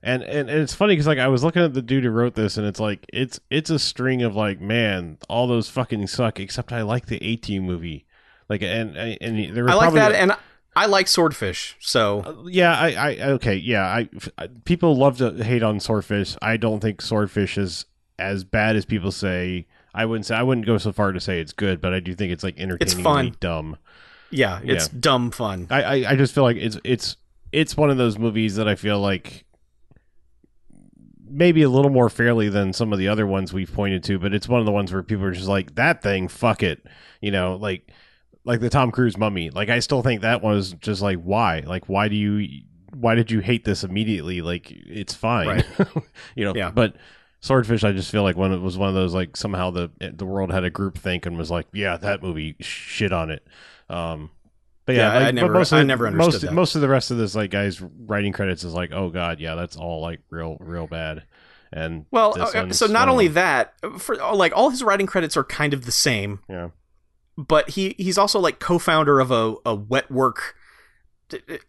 And 0.03 0.23
and, 0.23 0.51
and 0.51 0.61
it's 0.61 0.75
funny 0.75 0.93
because 0.95 1.07
like 1.07 1.19
I 1.19 1.29
was 1.29 1.43
looking 1.43 1.63
at 1.63 1.73
the 1.73 1.83
dude 1.83 2.05
who 2.05 2.11
wrote 2.11 2.35
this, 2.35 2.59
and 2.59 2.67
it's 2.67 2.81
like 2.81 3.07
it's 3.13 3.41
it's 3.51 3.71
a 3.71 3.79
string 3.79 4.23
of 4.23 4.37
like 4.37 4.61
man, 4.61 5.19
all 5.29 5.47
those 5.47 5.69
fucking 5.69 6.07
suck. 6.09 6.39
Except 6.39 6.73
I 6.73 6.83
like 6.83 7.07
the 7.07 7.37
Team 7.39 7.65
movie. 7.65 8.07
Like 8.49 8.63
and 8.63 8.97
and, 8.97 9.19
and 9.21 9.57
there 9.57 9.65
was 9.65 9.73
I 9.73 9.77
like 9.77 9.95
that, 9.95 10.13
and 10.13 10.37
I 10.77 10.87
like 10.87 11.09
Swordfish, 11.09 11.77
so 11.81 12.21
uh, 12.21 12.49
yeah, 12.49 12.77
I, 12.77 12.93
I 12.93 13.21
okay, 13.33 13.55
yeah, 13.55 13.85
I, 13.85 14.09
I 14.37 14.49
people 14.65 14.97
love 14.97 15.19
to 15.19 15.43
hate 15.43 15.63
on 15.63 15.81
Swordfish. 15.81 16.37
I 16.43 16.57
don't 16.57 16.81
think 16.81 17.01
Swordfish 17.01 17.57
is 17.57 17.87
as 18.19 18.45
bad 18.45 18.77
as 18.77 18.85
people 18.85 19.13
say. 19.13 19.67
I 19.95 20.05
wouldn't 20.05 20.27
say 20.27 20.35
I 20.35 20.43
wouldn't 20.43 20.67
go 20.67 20.77
so 20.79 20.93
far 20.93 21.13
to 21.13 21.21
say 21.21 21.41
it's 21.41 21.53
good, 21.53 21.81
but 21.81 21.95
I 21.95 22.01
do 22.01 22.15
think 22.15 22.33
it's 22.33 22.43
like 22.43 22.59
entertainingly 22.59 23.03
fun. 23.03 23.37
dumb. 23.39 23.77
Yeah, 24.31 24.61
it's 24.63 24.89
dumb 24.89 25.31
fun. 25.31 25.67
I, 25.71 25.83
I 25.83 26.11
I 26.13 26.17
just 26.17 26.35
feel 26.35 26.45
like 26.45 26.57
it's 26.57 26.79
it's 26.85 27.17
it's 27.53 27.77
one 27.77 27.91
of 27.91 27.97
those 27.97 28.19
movies 28.19 28.57
that 28.57 28.69
I 28.69 28.75
feel 28.75 29.01
like 29.01 29.45
maybe 31.27 31.63
a 31.63 31.69
little 31.69 31.91
more 31.91 32.09
fairly 32.09 32.49
than 32.49 32.73
some 32.73 32.93
of 32.93 32.99
the 32.99 33.09
other 33.09 33.27
ones 33.27 33.53
we've 33.53 33.73
pointed 33.73 34.05
to, 34.05 34.19
but 34.19 34.33
it's 34.33 34.49
one 34.49 34.61
of 34.61 34.67
the 34.67 34.73
ones 34.73 34.93
where 34.93 35.03
people 35.03 35.25
are 35.25 35.33
just 35.33 35.49
like 35.49 35.75
that 35.75 36.03
thing, 36.03 36.29
fuck 36.29 36.63
it, 36.63 36.87
you 37.21 37.31
know, 37.31 37.57
like 37.57 37.91
like 38.45 38.61
the 38.61 38.71
Tom 38.71 38.91
Cruise 38.91 39.17
Mummy. 39.17 39.51
Like 39.51 39.69
I 39.69 39.81
still 39.81 40.03
think 40.03 40.21
that 40.23 40.43
one 40.43 40.55
was 40.55 40.73
just 40.75 41.03
like 41.03 41.19
why, 41.23 41.61
like 41.61 41.89
why 41.89 42.09
do 42.09 42.17
you 42.17 42.63
why 42.93 43.15
did 43.15 43.31
you 43.31 43.41
hate 43.41 43.65
this 43.65 43.85
immediately? 43.85 44.43
Like 44.43 44.71
it's 44.71 45.15
fine, 45.15 45.49
Right. 45.49 45.67
you 46.37 46.45
know. 46.45 46.55
Yeah. 46.55 46.71
But 46.71 46.97
Swordfish, 47.41 47.85
I 47.85 47.93
just 47.93 48.11
feel 48.11 48.23
like 48.23 48.37
when 48.37 48.53
it 48.53 48.61
was 48.61 48.79
one 48.79 48.89
of 48.89 48.95
those 48.95 49.15
like 49.15 49.37
somehow 49.37 49.71
the 49.71 49.91
the 49.99 50.27
world 50.27 50.53
had 50.53 50.65
a 50.65 50.71
group 50.71 50.97
think 50.99 51.27
and 51.27 51.37
was 51.37 51.51
like, 51.51 51.67
yeah, 51.73 51.97
that 51.97 52.23
movie 52.23 52.57
shit 52.61 53.13
on 53.13 53.31
it. 53.31 53.47
Um, 53.89 54.31
but 54.87 54.97
yeah, 54.97 55.19
Yeah, 55.21 55.27
I 55.29 55.31
never- 55.31 55.53
most 55.53 55.73
of, 55.73 55.77
I 55.77 55.81
the- 55.81 55.85
never 55.87 56.07
understood 56.07 56.33
most 56.33 56.41
that. 56.43 56.53
most 56.53 56.75
of 56.75 56.81
the 56.83 56.89
rest 56.89 57.11
of 57.11 57.17
this 57.19 57.35
like 57.35 57.51
guys 57.51 57.81
writing 57.81 58.33
credits 58.33 58.65
is 58.65 58.75
like, 58.75 58.93
oh 58.93 59.09
god, 59.11 59.41
yeah, 59.41 59.55
that's 59.55 59.77
all 59.77 60.01
like 60.03 60.21
real 60.31 60.57
real 60.61 60.87
bad. 60.87 61.25
And 61.73 62.07
Well, 62.13 62.41
uh, 62.41 62.71
so 62.71 62.87
not 62.87 63.09
only 63.09 63.27
that, 63.29 63.75
for 63.99 64.15
like 64.17 64.53
all 64.55 64.71
his 64.71 64.83
writing 64.85 65.07
credits 65.07 65.37
are 65.37 65.43
kind 65.45 65.75
of 65.75 65.85
the 65.87 65.91
same, 65.93 66.39
yeah, 66.49 66.69
but 67.37 67.71
he 67.71 67.95
he's 67.99 68.17
also 68.19 68.39
like 68.39 68.61
co-founder 68.61 69.19
of 69.21 69.31
a 69.31 69.55
a 69.67 69.75
wet 69.75 70.11
work 70.11 70.55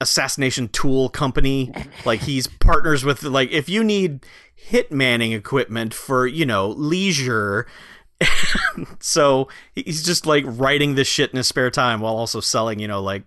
assassination 0.02 0.68
tool 0.68 1.10
company. 1.10 1.72
like 2.06 2.22
he's 2.22 2.48
partners 2.48 3.04
with 3.04 3.24
like 3.24 3.52
if 3.52 3.70
you 3.70 3.84
need 3.84 4.26
hitmanning 4.70 5.36
equipment 5.36 5.94
for 5.94 6.28
you 6.28 6.46
know 6.46 6.70
leisure. 6.70 7.66
so 9.00 9.48
he's 9.74 10.04
just 10.04 10.26
like 10.26 10.44
writing 10.48 10.96
this 10.96 11.08
shit 11.08 11.32
in 11.32 11.38
his 11.38 11.48
spare 11.48 11.72
time 11.72 12.00
while 12.00 12.16
also 12.16 12.40
selling, 12.40 12.80
you 12.80 12.88
know, 12.88 13.02
like 13.02 13.24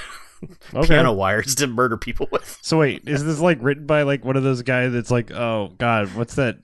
okay. 0.74 0.86
piano 0.86 1.12
wires 1.12 1.54
to 1.56 1.66
murder 1.66 1.96
people 1.96 2.28
with. 2.30 2.58
So 2.62 2.78
wait, 2.78 3.08
is 3.08 3.24
this 3.24 3.40
like 3.40 3.58
written 3.60 3.86
by 3.86 4.02
like 4.02 4.24
one 4.24 4.36
of 4.36 4.42
those 4.42 4.62
guys 4.62 4.92
that's 4.92 5.10
like, 5.10 5.30
oh 5.30 5.72
god, 5.78 6.14
what's 6.14 6.34
that? 6.36 6.58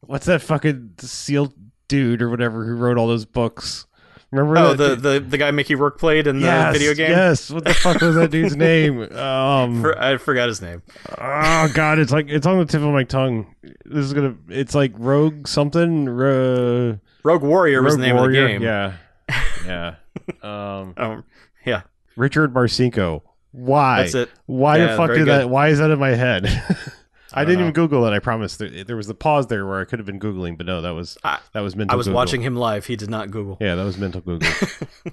What's 0.00 0.26
that 0.26 0.42
fucking 0.42 0.94
sealed 0.98 1.54
dude 1.88 2.22
or 2.22 2.30
whatever 2.30 2.64
who 2.64 2.74
wrote 2.74 2.98
all 2.98 3.08
those 3.08 3.24
books? 3.24 3.86
Remember 4.30 4.58
Oh, 4.58 4.74
that 4.74 5.00
the, 5.02 5.12
the 5.14 5.20
the 5.20 5.38
guy 5.38 5.50
Mickey 5.52 5.74
Rourke 5.74 5.98
played 5.98 6.26
in 6.26 6.40
the 6.40 6.46
yes, 6.46 6.72
video 6.76 6.92
game. 6.94 7.10
Yes, 7.10 7.50
what 7.50 7.64
the 7.64 7.72
fuck 7.72 8.00
was 8.02 8.14
that 8.16 8.30
dude's 8.30 8.56
name? 8.68 9.00
Um, 9.16 9.80
For- 9.80 9.98
I 9.98 10.18
forgot 10.18 10.48
his 10.48 10.60
name. 10.60 10.82
oh 11.18 11.70
god, 11.72 11.98
it's 11.98 12.12
like 12.12 12.28
it's 12.28 12.46
on 12.46 12.58
the 12.58 12.66
tip 12.66 12.82
of 12.82 12.92
my 12.92 13.04
tongue. 13.04 13.54
This 13.86 14.04
is 14.04 14.12
gonna. 14.12 14.34
It's 14.50 14.74
like 14.74 14.92
Rogue 14.96 15.48
something. 15.48 16.06
Ro- 16.08 16.98
Rogue 17.22 17.42
Warrior 17.42 17.82
was 17.82 17.96
the 17.96 18.02
name 18.02 18.16
Warrior. 18.16 18.44
of 18.44 18.48
the 18.48 18.52
game. 18.58 18.62
Yeah, 18.62 18.96
yeah. 19.64 19.94
Um, 20.42 20.92
Um, 20.98 21.24
yeah, 21.64 21.82
Richard 22.16 22.52
Marcinko. 22.52 23.22
Why? 23.52 24.02
that's 24.02 24.14
it. 24.14 24.30
Why 24.44 24.76
Yeah, 24.76 24.88
the 24.88 24.96
fuck 24.98 25.08
did 25.08 25.18
good. 25.20 25.28
that? 25.28 25.48
Why 25.50 25.68
is 25.68 25.78
that 25.78 25.90
in 25.90 25.98
my 25.98 26.10
head? 26.10 26.44
I, 27.32 27.42
I 27.42 27.44
didn't 27.44 27.58
don't 27.58 27.64
even 27.68 27.72
Google 27.74 28.06
it. 28.06 28.12
I 28.12 28.18
promise. 28.18 28.56
There, 28.56 28.84
there 28.84 28.96
was 28.96 29.06
the 29.06 29.14
pause 29.14 29.46
there 29.48 29.66
where 29.66 29.80
I 29.80 29.84
could 29.84 29.98
have 29.98 30.06
been 30.06 30.20
googling, 30.20 30.56
but 30.56 30.66
no, 30.66 30.80
that 30.82 30.90
was 30.90 31.16
I- 31.24 31.40
that 31.52 31.60
was 31.60 31.76
mental. 31.76 31.94
I 31.94 31.96
was 31.96 32.06
Google. 32.06 32.16
watching 32.16 32.40
him 32.42 32.56
live. 32.56 32.86
He 32.86 32.96
did 32.96 33.10
not 33.10 33.30
Google. 33.30 33.58
Yeah, 33.60 33.74
that 33.74 33.84
was 33.84 33.98
mental 33.98 34.20
Google. 34.20 34.48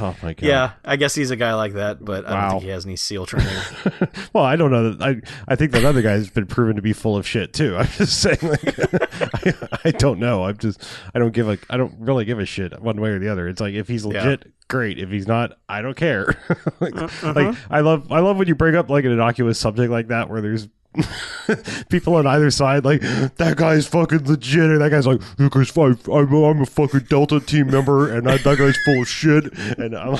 oh 0.00 0.16
my 0.22 0.32
god. 0.32 0.42
Yeah, 0.42 0.70
I 0.84 0.96
guess 0.96 1.14
he's 1.14 1.30
a 1.30 1.36
guy 1.36 1.54
like 1.54 1.74
that, 1.74 2.02
but 2.04 2.26
I 2.26 2.30
don't 2.30 2.38
Wow. 2.42 2.50
think 2.52 2.62
he 2.62 2.68
has 2.70 2.86
any 2.86 2.96
SEAL 2.96 3.26
training. 3.26 3.52
well, 4.32 4.44
I 4.44 4.56
don't 4.56 4.70
know. 4.70 4.96
I 5.00 5.20
I 5.48 5.54
think 5.56 5.72
that 5.72 5.84
other 5.84 6.00
guy's 6.02 6.30
been 6.30 6.46
proven 6.46 6.76
to 6.76 6.82
be 6.82 6.92
full 6.94 7.16
of 7.16 7.26
shit 7.26 7.52
too. 7.52 7.76
I'm 7.76 7.86
just 7.88 8.20
saying. 8.20 8.38
Like, 8.42 8.64
I, 9.44 9.78
I 9.84 9.90
don't 9.90 10.18
know. 10.18 10.44
I'm 10.44 10.56
just. 10.56 10.82
I 11.14 11.18
don't 11.18 11.32
give 11.32 11.48
a. 11.48 11.58
I 11.68 11.76
don't 11.76 11.94
really 11.98 12.24
give 12.24 12.38
a 12.38 12.46
shit 12.46 12.80
one 12.80 13.00
way 13.00 13.10
or 13.10 13.18
the 13.18 13.28
other. 13.30 13.48
It's 13.48 13.60
like 13.60 13.74
if 13.74 13.86
he's 13.88 14.04
Yeah. 14.06 14.22
legit, 14.24 14.52
great. 14.68 14.98
If 14.98 15.10
he's 15.10 15.26
not, 15.26 15.58
I 15.68 15.82
don't 15.82 15.96
care. 15.96 16.34
like, 16.80 16.96
Uh-huh. 16.96 17.32
like 17.36 17.56
I 17.70 17.80
love. 17.80 18.10
I 18.10 18.20
love 18.20 18.38
when 18.38 18.48
you 18.48 18.54
bring 18.54 18.76
up 18.76 18.88
like 18.88 19.04
an 19.04 19.12
innocuous 19.12 19.58
subject 19.60 19.90
like 19.90 20.08
that 20.08 20.30
where 20.30 20.40
there's. 20.40 20.68
people 21.88 22.14
on 22.16 22.26
either 22.26 22.50
side 22.50 22.84
like 22.84 23.00
that 23.36 23.54
guy's 23.56 23.86
fucking 23.86 24.24
legit 24.26 24.64
and 24.70 24.80
that 24.80 24.90
guy's 24.90 25.06
like 25.06 25.20
because 25.36 25.76
I'm, 25.76 25.98
I'm, 26.12 26.32
I'm 26.32 26.62
a 26.62 26.66
fucking 26.66 27.00
delta 27.08 27.40
team 27.40 27.70
member 27.70 28.10
and 28.12 28.28
I, 28.30 28.38
that 28.38 28.58
guy's 28.58 28.76
full 28.84 29.02
of 29.02 29.08
shit 29.08 29.52
and 29.78 29.96
I'm, 29.96 30.18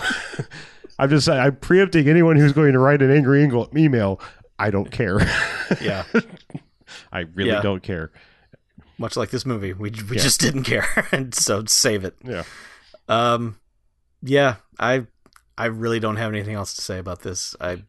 I'm 0.99 1.11
just 1.11 1.27
saying 1.27 1.41
I'm 1.41 1.57
preempting 1.57 2.09
anyone 2.09 2.37
who's 2.37 2.53
going 2.53 2.73
to 2.73 2.79
write 2.79 3.03
an 3.03 3.11
angry 3.11 3.43
email- 3.45 3.69
email 3.77 4.21
I 4.59 4.71
don't 4.71 4.91
care 4.91 5.19
yeah, 5.81 6.05
I 7.13 7.21
really 7.35 7.51
Yeah. 7.51 7.61
don't 7.63 7.83
care 7.83 8.11
much 8.99 9.17
like 9.17 9.29
this 9.31 9.45
movie, 9.45 9.73
we 9.75 9.91
we 9.91 10.17
Yeah. 10.17 10.23
just 10.23 10.41
didn't 10.41 10.63
care, 10.65 10.87
and 11.13 11.35
so 11.35 11.65
save 11.67 12.05
it. 12.05 12.17
yeah 12.25 12.45
Um, 13.09 13.59
yeah, 14.23 14.57
I 14.81 15.07
I 15.59 15.67
really 15.67 16.01
don't 16.01 16.17
have 16.17 16.31
anything 16.33 16.55
else 16.55 16.75
to 16.75 16.83
say 16.83 16.99
about 16.99 17.21
this. 17.23 17.55
I, 17.61 17.83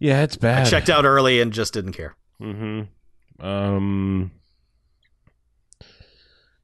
yeah 0.00 0.22
it's 0.22 0.36
bad. 0.36 0.66
I 0.66 0.70
checked 0.70 0.90
out 0.90 1.04
early 1.04 1.40
and 1.40 1.52
just 1.52 1.72
didn't 1.74 1.92
care. 1.92 2.14
mm-hmm 2.40 2.82
um 3.44 4.30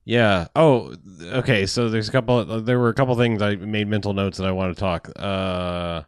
yeah 0.05 0.49
oh 0.57 0.95
okay 1.23 1.67
so 1.67 1.89
there's 1.91 2.09
a 2.09 2.13
couple 2.13 2.45
there 2.63 2.79
were 2.79 2.89
a 2.89 2.95
couple 2.95 3.15
things 3.15 3.41
I 3.43 3.57
made 3.57 3.87
mental 3.89 4.15
notes 4.15 4.39
that 4.39 4.47
I 4.47 4.53
want 4.53 4.75
to 4.75 4.81
talk 4.81 5.11
uh 5.17 6.03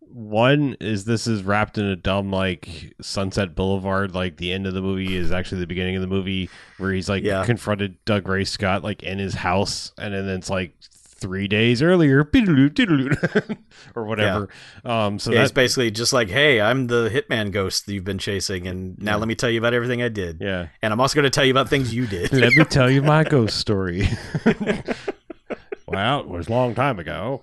one 0.00 0.76
is 0.80 1.04
this 1.04 1.26
is 1.26 1.42
wrapped 1.42 1.78
in 1.78 1.84
a 1.84 1.96
dumb 1.96 2.30
like 2.30 2.94
Sunset 3.02 3.54
Boulevard. 3.54 4.14
Like 4.14 4.38
the 4.38 4.50
end 4.52 4.66
of 4.66 4.72
the 4.72 4.80
movie 4.80 5.14
is 5.14 5.30
actually 5.30 5.60
the 5.60 5.66
beginning 5.66 5.94
of 5.96 6.00
the 6.00 6.06
movie 6.08 6.48
where 6.78 6.90
he's 6.92 7.08
like 7.08 7.22
Yeah. 7.22 7.44
confronted 7.44 8.02
Dougray 8.06 8.46
Scott 8.46 8.82
like 8.82 9.02
in 9.02 9.18
his 9.18 9.34
house, 9.34 9.92
and 9.98 10.14
then 10.14 10.26
it's 10.28 10.48
like 10.48 10.74
three 11.18 11.48
days 11.48 11.80
earlier, 11.82 12.22
or 13.94 14.04
whatever. 14.04 14.48
Um, 14.84 15.18
so 15.18 15.32
yeah, 15.32 15.42
it's 15.42 15.52
basically 15.52 15.90
just 15.90 16.12
like, 16.12 16.28
hey, 16.28 16.60
I'm 16.60 16.86
the 16.88 17.08
hitman 17.08 17.50
ghost 17.52 17.86
that 17.86 17.94
you've 17.94 18.04
been 18.04 18.18
chasing, 18.18 18.66
and 18.66 18.98
now 18.98 19.12
Yeah. 19.12 19.16
let 19.16 19.28
me 19.28 19.34
tell 19.34 19.50
you 19.50 19.58
about 19.58 19.74
everything 19.74 20.02
I 20.02 20.08
did, 20.08 20.38
yeah. 20.40 20.68
and 20.82 20.92
I'm 20.92 21.00
also 21.00 21.14
going 21.14 21.24
to 21.24 21.30
tell 21.30 21.44
you 21.44 21.52
about 21.52 21.68
things 21.68 21.94
you 21.94 22.06
did. 22.06 22.32
Let 22.32 22.52
me 22.54 22.64
tell 22.64 22.90
you 22.90 23.02
my 23.02 23.24
ghost 23.24 23.58
story. 23.66 24.08
well, 25.86 26.20
it 26.20 26.28
was 26.28 26.48
a 26.48 26.50
long 26.50 26.74
time 26.74 26.98
ago. 26.98 27.42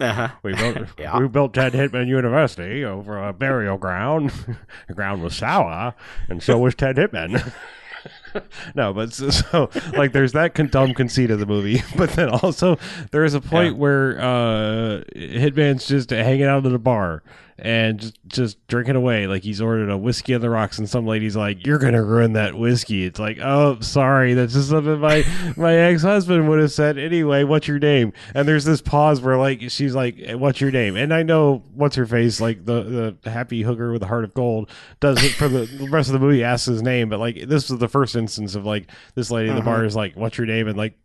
uh-huh. 0.00 0.28
We 0.42 0.54
built 0.54 0.78
Yeah. 0.98 1.18
we 1.18 1.28
built 1.28 1.54
Ted 1.54 1.72
Hitman 1.74 2.08
University 2.08 2.84
over 2.84 3.22
a 3.22 3.32
burial 3.32 3.76
ground. 3.78 4.32
the 4.88 4.94
ground 4.94 5.22
was 5.22 5.36
sour, 5.36 5.94
and 6.28 6.42
so 6.42 6.58
was 6.58 6.74
Ted 6.74 6.96
Hitman. 6.96 7.52
no, 8.74 8.92
but 8.92 9.12
so, 9.12 9.30
so 9.30 9.70
like 9.96 10.12
there's 10.12 10.32
that 10.32 10.54
con- 10.54 10.68
dumb 10.68 10.94
conceit 10.94 11.30
of 11.30 11.38
the 11.40 11.46
movie, 11.46 11.82
but 11.96 12.10
then 12.10 12.28
also 12.28 12.78
there 13.10 13.24
is 13.24 13.34
a 13.34 13.40
point 13.40 13.74
Yeah. 13.74 13.80
where 13.80 14.18
uh, 14.20 15.02
Hitman's 15.16 15.86
just 15.86 16.10
hanging 16.10 16.44
out 16.44 16.64
at 16.66 16.72
a 16.72 16.78
bar 16.78 17.22
and 17.58 18.00
just, 18.00 18.18
just 18.26 18.66
drinking 18.66 18.96
away. 18.96 19.26
Like 19.26 19.42
he's 19.42 19.60
ordered 19.60 19.90
a 19.90 19.96
whiskey 19.96 20.34
on 20.34 20.40
the 20.40 20.50
rocks, 20.50 20.78
and 20.78 20.88
some 20.88 21.06
lady's 21.06 21.36
like, 21.36 21.66
"You're 21.66 21.78
gonna 21.78 22.02
ruin 22.02 22.32
that 22.34 22.56
whiskey." 22.56 23.04
It's 23.04 23.18
like, 23.18 23.38
"Oh, 23.40 23.78
sorry, 23.80 24.34
that's 24.34 24.54
just 24.54 24.70
something 24.70 24.98
my 25.00 25.24
my 25.56 25.74
ex 25.74 26.02
husband 26.02 26.48
would 26.48 26.60
have 26.60 26.72
said 26.72 26.98
anyway." 26.98 27.44
What's 27.44 27.68
your 27.68 27.78
name? 27.78 28.12
And 28.34 28.48
there's 28.48 28.64
this 28.64 28.80
pause 28.80 29.20
where 29.20 29.36
like 29.36 29.70
she's 29.70 29.94
like, 29.94 30.16
eh, 30.22 30.34
"What's 30.34 30.60
your 30.60 30.70
name?" 30.70 30.96
And 30.96 31.12
I 31.12 31.22
know 31.22 31.62
what's 31.74 31.96
her 31.96 32.06
face, 32.06 32.40
like 32.40 32.64
the 32.64 33.16
the 33.22 33.30
happy 33.30 33.62
hooker 33.62 33.92
with 33.92 34.00
the 34.00 34.08
heart 34.08 34.24
of 34.24 34.34
gold, 34.34 34.70
does 35.00 35.22
it 35.22 35.32
for 35.32 35.48
the 35.48 35.66
the 35.66 35.88
rest 35.88 36.08
of 36.08 36.14
the 36.14 36.18
movie. 36.20 36.42
Asks 36.42 36.66
his 36.66 36.82
name, 36.82 37.08
but 37.08 37.20
like 37.20 37.48
this 37.48 37.70
was 37.70 37.78
the 37.78 37.88
first 37.88 38.16
instance 38.16 38.54
of 38.54 38.64
like 38.64 38.90
this 39.14 39.30
lady 39.30 39.48
in 39.48 39.54
the 39.54 39.60
uh-huh. 39.60 39.70
bar 39.70 39.84
is 39.84 39.96
like, 39.96 40.16
"What's 40.16 40.38
your 40.38 40.46
name?" 40.46 40.68
and 40.68 40.76
like. 40.76 40.98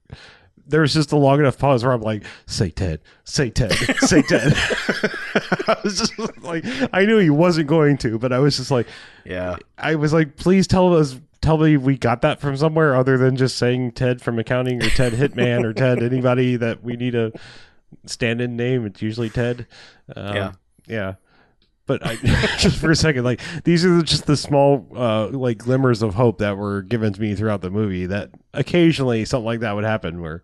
There 0.67 0.81
was 0.81 0.93
just 0.93 1.11
a 1.11 1.17
long 1.17 1.39
enough 1.39 1.57
pause 1.57 1.83
where 1.83 1.93
I'm 1.93 2.01
like, 2.01 2.23
"Say 2.45 2.69
Ted, 2.69 2.99
say 3.23 3.49
Ted, 3.49 3.71
say 3.99 4.21
Ted." 4.27 4.53
I 5.67 5.77
was 5.83 5.97
just 5.97 6.17
like, 6.43 6.65
I 6.93 7.05
knew 7.05 7.17
he 7.17 7.29
wasn't 7.29 7.67
going 7.67 7.97
to, 7.99 8.17
but 8.19 8.31
I 8.33 8.39
was 8.39 8.57
just 8.57 8.71
like, 8.71 8.87
Yeah, 9.25 9.57
I 9.77 9.95
was 9.95 10.13
like, 10.13 10.35
please 10.37 10.67
tell 10.67 10.95
us, 10.95 11.19
tell 11.41 11.57
me 11.57 11.77
we 11.77 11.97
got 11.97 12.21
that 12.21 12.39
from 12.39 12.57
somewhere 12.57 12.95
other 12.95 13.17
than 13.17 13.35
just 13.35 13.57
saying 13.57 13.91
Ted 13.93 14.21
from 14.21 14.39
accounting 14.39 14.83
or 14.83 14.89
Ted 14.89 15.13
Hitman 15.13 15.63
or 15.63 15.73
Ted 15.73 16.01
anybody 16.03 16.55
that 16.55 16.83
we 16.83 16.95
need 16.95 17.15
a 17.15 17.31
stand-in 18.05 18.55
name. 18.55 18.85
It's 18.85 19.01
usually 19.01 19.29
Ted. 19.29 19.67
Um, 20.15 20.35
Yeah. 20.35 20.51
yeah. 20.87 21.13
But 21.87 22.05
I, 22.05 22.15
just 22.59 22.77
for 22.77 22.91
a 22.91 22.95
second, 22.95 23.23
like 23.23 23.41
these 23.63 23.83
are 23.85 24.01
just 24.03 24.27
the 24.27 24.37
small, 24.37 24.87
uh, 24.95 25.29
like 25.29 25.57
glimmers 25.57 26.01
of 26.03 26.13
hope 26.13 26.37
that 26.39 26.57
were 26.57 26.81
given 26.83 27.13
to 27.13 27.19
me 27.21 27.33
throughout 27.33 27.61
the 27.61 27.71
movie. 27.71 28.05
That 28.05 28.29
occasionally 28.53 29.25
something 29.25 29.45
like 29.45 29.61
that 29.61 29.73
would 29.73 29.85
happen, 29.85 30.21
where 30.21 30.43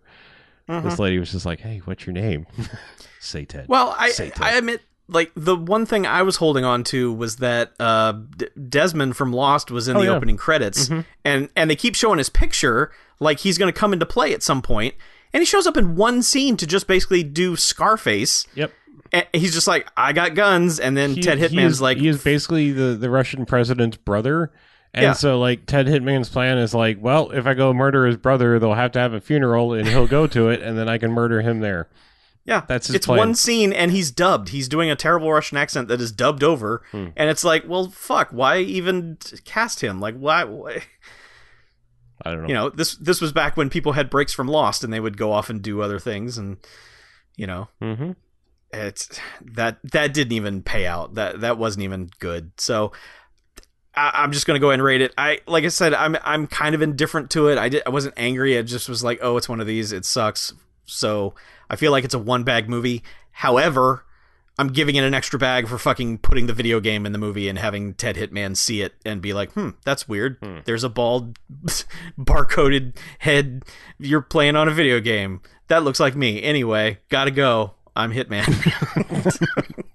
this 0.66 0.98
lady 0.98 1.18
was 1.18 1.30
just 1.30 1.46
like, 1.46 1.60
"Hey, 1.60 1.82
what's 1.84 2.06
your 2.06 2.14
name?" 2.14 2.46
Say 3.20 3.44
Ted. 3.44 3.68
Well, 3.68 3.94
I 3.98 4.10
Say 4.10 4.30
Ted. 4.30 4.42
I 4.42 4.52
admit, 4.56 4.80
like 5.08 5.30
the 5.36 5.54
one 5.56 5.84
thing 5.86 6.06
I 6.06 6.22
was 6.22 6.36
holding 6.36 6.64
on 6.64 6.82
to 6.84 7.12
was 7.12 7.36
that 7.36 7.72
uh, 7.78 8.12
D- 8.36 8.48
Desmond 8.68 9.16
from 9.16 9.32
Lost 9.32 9.70
was 9.70 9.86
in 9.88 9.96
Oh, 9.96 10.00
the 10.00 10.06
yeah. 10.06 10.10
Mm-hmm. 10.12 10.16
opening 10.16 10.36
credits, 10.38 10.90
and 11.24 11.48
and 11.54 11.70
they 11.70 11.76
keep 11.76 11.94
showing 11.94 12.18
his 12.18 12.30
picture 12.30 12.90
like 13.20 13.40
he's 13.40 13.58
going 13.58 13.72
to 13.72 13.78
come 13.78 13.92
into 13.92 14.06
play 14.06 14.32
at 14.34 14.42
some 14.42 14.62
point, 14.62 14.94
and 15.32 15.40
he 15.42 15.44
shows 15.44 15.66
up 15.66 15.76
in 15.76 15.94
one 15.96 16.22
scene 16.22 16.56
to 16.56 16.66
just 16.66 16.86
basically 16.86 17.22
do 17.22 17.54
Scarface, 17.56 18.46
Yep. 18.54 18.72
He's 19.32 19.52
just 19.54 19.66
like, 19.68 19.88
I 19.96 20.12
got 20.12 20.34
guns, 20.34 20.80
and 20.80 20.96
then 20.96 21.14
He- 21.14 21.22
Ted 21.22 21.38
he 21.38 21.44
Hitman's 21.44 21.74
is, 21.74 21.80
like, 21.80 21.98
he 21.98 22.08
is 22.08 22.22
basically 22.22 22.72
the, 22.72 22.94
the 22.96 23.10
Russian 23.10 23.46
president's 23.46 23.96
brother. 23.96 24.52
And 24.92 25.02
Yeah. 25.02 25.12
so, 25.12 25.38
like, 25.40 25.66
Ted 25.66 25.86
Hitman's 25.86 26.28
plan 26.28 26.56
is 26.58 26.72
like, 26.74 26.98
well, 27.00 27.30
if 27.32 27.46
I 27.46 27.54
go 27.54 27.72
murder 27.74 28.06
his 28.06 28.16
brother, 28.16 28.58
they'll 28.58 28.74
have 28.74 28.92
to 28.92 28.98
have 29.00 29.12
a 29.12 29.20
funeral, 29.20 29.72
and 29.72 29.88
he'll 29.88 30.06
go 30.06 30.26
to 30.28 30.48
it, 30.50 30.62
and 30.62 30.78
then 30.78 30.88
I 30.88 30.98
can 30.98 31.10
murder 31.12 31.40
him 31.42 31.60
there. 31.60 31.88
Yeah, 32.46 32.62
That's 32.68 32.88
his 32.88 32.96
it's 32.96 33.06
plan. 33.06 33.18
one 33.18 33.34
scene, 33.34 33.72
and 33.72 33.90
he's 33.90 34.10
dubbed. 34.10 34.50
He's 34.50 34.68
doing 34.68 34.90
a 34.90 34.96
terrible 34.96 35.32
Russian 35.32 35.56
accent 35.58 35.88
that 35.88 36.00
is 36.00 36.12
dubbed 36.12 36.44
over, 36.44 36.82
Hmm. 36.92 37.08
and 37.16 37.30
it's 37.30 37.42
like, 37.42 37.64
well, 37.66 37.88
fuck, 37.88 38.28
why 38.30 38.58
even 38.58 39.16
cast 39.44 39.80
him? 39.82 39.98
Like, 40.00 40.14
why? 40.16 40.44
why? 40.44 40.82
I 42.24 42.30
don't 42.30 42.42
know. 42.42 42.48
You 42.48 42.54
know, 42.54 42.70
this 42.70 42.94
this 42.96 43.20
was 43.20 43.32
back 43.32 43.56
when 43.56 43.70
people 43.70 43.92
had 43.92 44.08
breaks 44.10 44.32
from 44.32 44.46
Lost, 44.46 44.84
and 44.84 44.92
they 44.92 45.00
would 45.00 45.16
go 45.16 45.32
off 45.32 45.50
and 45.50 45.60
do 45.60 45.80
other 45.82 45.98
things, 45.98 46.38
and 46.38 46.58
you 47.36 47.46
know, 47.46 47.68
hmm 47.80 48.12
it's 48.74 49.20
that 49.42 49.78
that 49.92 50.14
didn't 50.14 50.32
even 50.32 50.62
pay 50.62 50.86
out. 50.86 51.14
That 51.14 51.40
that 51.40 51.58
wasn't 51.58 51.84
even 51.84 52.10
good. 52.18 52.52
So. 52.58 52.92
I, 53.96 54.10
I'm 54.24 54.32
just 54.32 54.44
gonna 54.44 54.58
go 54.58 54.70
ahead 54.70 54.80
and 54.80 54.84
rate 54.84 55.02
it. 55.02 55.14
I 55.16 55.38
like 55.46 55.62
I 55.62 55.68
said, 55.68 55.94
I'm 55.94 56.16
I'm 56.24 56.48
kind 56.48 56.74
of 56.74 56.82
indifferent 56.82 57.30
to 57.30 57.46
it. 57.46 57.58
I 57.58 57.68
did 57.68 57.84
I 57.86 57.90
wasn't 57.90 58.14
angry. 58.16 58.58
I 58.58 58.62
just 58.62 58.88
was 58.88 59.04
like, 59.04 59.20
oh, 59.22 59.36
it's 59.36 59.48
one 59.48 59.60
of 59.60 59.68
these. 59.68 59.92
It 59.92 60.04
sucks. 60.04 60.52
So 60.84 61.34
I 61.70 61.76
feel 61.76 61.92
like 61.92 62.02
it's 62.02 62.12
a 62.14 62.18
one 62.18 62.42
bag 62.42 62.68
movie. 62.68 63.04
However, 63.30 64.04
I'm 64.58 64.68
giving 64.68 64.94
it 64.94 65.02
an 65.02 65.14
extra 65.14 65.38
bag 65.38 65.66
for 65.66 65.78
fucking 65.78 66.18
putting 66.18 66.46
the 66.46 66.52
video 66.52 66.78
game 66.78 67.06
in 67.06 67.12
the 67.12 67.18
movie 67.18 67.48
and 67.48 67.58
having 67.58 67.94
Ted 67.94 68.14
Hitman 68.16 68.56
see 68.56 68.82
it 68.82 68.94
and 69.04 69.20
be 69.20 69.32
like, 69.32 69.52
hmm, 69.52 69.70
that's 69.84 70.08
weird. 70.08 70.38
Hmm. 70.40 70.58
There's 70.64 70.84
a 70.84 70.88
bald, 70.88 71.38
barcoded 72.18 72.96
head. 73.18 73.64
You're 73.98 74.20
playing 74.20 74.54
on 74.54 74.68
a 74.68 74.72
video 74.72 75.00
game. 75.00 75.40
That 75.68 75.82
looks 75.82 75.98
like 75.98 76.14
me. 76.14 76.42
Anyway, 76.42 76.98
gotta 77.08 77.32
go. 77.32 77.74
I'm 77.96 78.12
Hitman. 78.12 78.44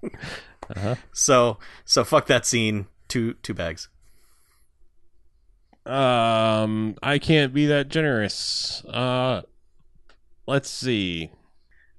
Uh-huh. 0.76 0.94
So 1.12 1.58
so 1.84 2.04
fuck 2.04 2.26
that 2.26 2.46
scene. 2.46 2.86
Two 3.08 3.34
two 3.34 3.54
bags. 3.54 3.88
Um, 5.84 6.94
I 7.02 7.18
can't 7.18 7.52
be 7.52 7.66
that 7.66 7.88
generous. 7.88 8.84
Uh, 8.84 9.42
let's 10.46 10.70
see. 10.70 11.32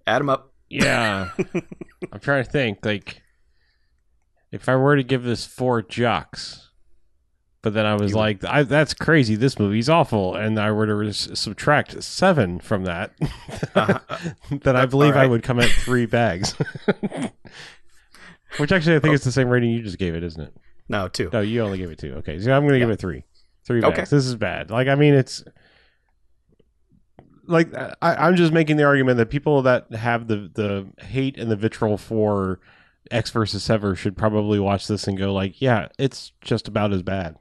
Add 0.08 0.20
them 0.20 0.30
up. 0.30 0.54
Yeah, 0.70 1.32
I'm 2.14 2.20
trying 2.22 2.46
to 2.46 2.50
think. 2.50 2.86
Like, 2.86 3.22
if 4.54 4.70
I 4.70 4.78
were 4.78 4.96
to 4.96 5.04
give 5.04 5.24
this 5.24 5.46
four 5.46 5.82
jocks, 5.82 6.70
but 7.62 7.74
then 7.74 7.86
I 7.86 7.96
was 7.96 8.12
You- 8.12 8.18
like, 8.18 8.44
I, 8.44 8.64
"That's 8.64 8.94
crazy. 8.94 9.36
This 9.36 9.60
movie's 9.60 9.90
awful," 9.90 10.36
and 10.36 10.60
I 10.60 10.72
were 10.72 10.86
to 10.88 10.96
res- 10.96 11.30
subtract 11.40 12.02
seven 12.04 12.60
from 12.60 12.84
that, 12.86 13.12
Uh-huh. 13.76 14.00
then 14.50 14.76
I 14.76 14.86
believe 14.86 15.16
I 15.16 15.28
would 15.28 15.44
come 15.44 15.60
at 15.60 15.70
three 15.70 16.06
bags. 16.06 16.56
Which 18.58 18.72
actually, 18.72 18.96
I 18.96 19.00
think 19.00 19.16
it's 19.16 19.24
the 19.24 19.32
same 19.32 19.48
rating 19.50 19.70
you 19.72 19.82
just 19.82 19.98
gave 19.98 20.14
it, 20.16 20.24
isn't 20.24 20.42
it? 20.42 20.54
No, 20.90 21.08
two. 21.08 21.30
No, 21.32 21.40
you 21.40 21.62
only 21.62 21.78
gave 21.78 21.90
it 21.90 21.98
two. 22.00 22.14
Okay, 22.16 22.38
so 22.40 22.52
I'm 22.52 22.64
going 22.64 22.74
to 22.74 22.80
give 22.80 22.90
it 22.90 23.00
three. 23.00 23.24
Three 23.66 23.80
bags. 23.80 23.94
Okay. 23.94 24.02
This 24.02 24.26
is 24.26 24.36
bad. 24.36 24.70
Like, 24.72 24.88
I 24.90 24.96
mean, 24.96 25.14
it's 25.14 25.44
like 27.48 27.74
I, 27.76 27.96
I'm 28.02 28.36
just 28.36 28.52
making 28.54 28.78
the 28.78 28.84
argument 28.84 29.18
that 29.18 29.30
people 29.30 29.62
that 29.64 29.92
have 29.94 30.28
the 30.28 30.50
the 30.54 30.88
hate 31.04 31.38
and 31.38 31.50
the 31.50 31.56
vitriol 31.56 31.98
for 31.98 32.60
Ecks 33.10 33.30
versus 33.32 33.64
Sever 33.64 33.96
should 33.96 34.18
probably 34.18 34.60
watch 34.60 34.88
this 34.88 35.08
and 35.08 35.18
go 35.18 35.34
like, 35.34 35.62
yeah, 35.62 35.88
it's 35.98 36.32
just 36.42 36.68
about 36.68 36.94
as 36.94 37.04
bad. 37.04 37.38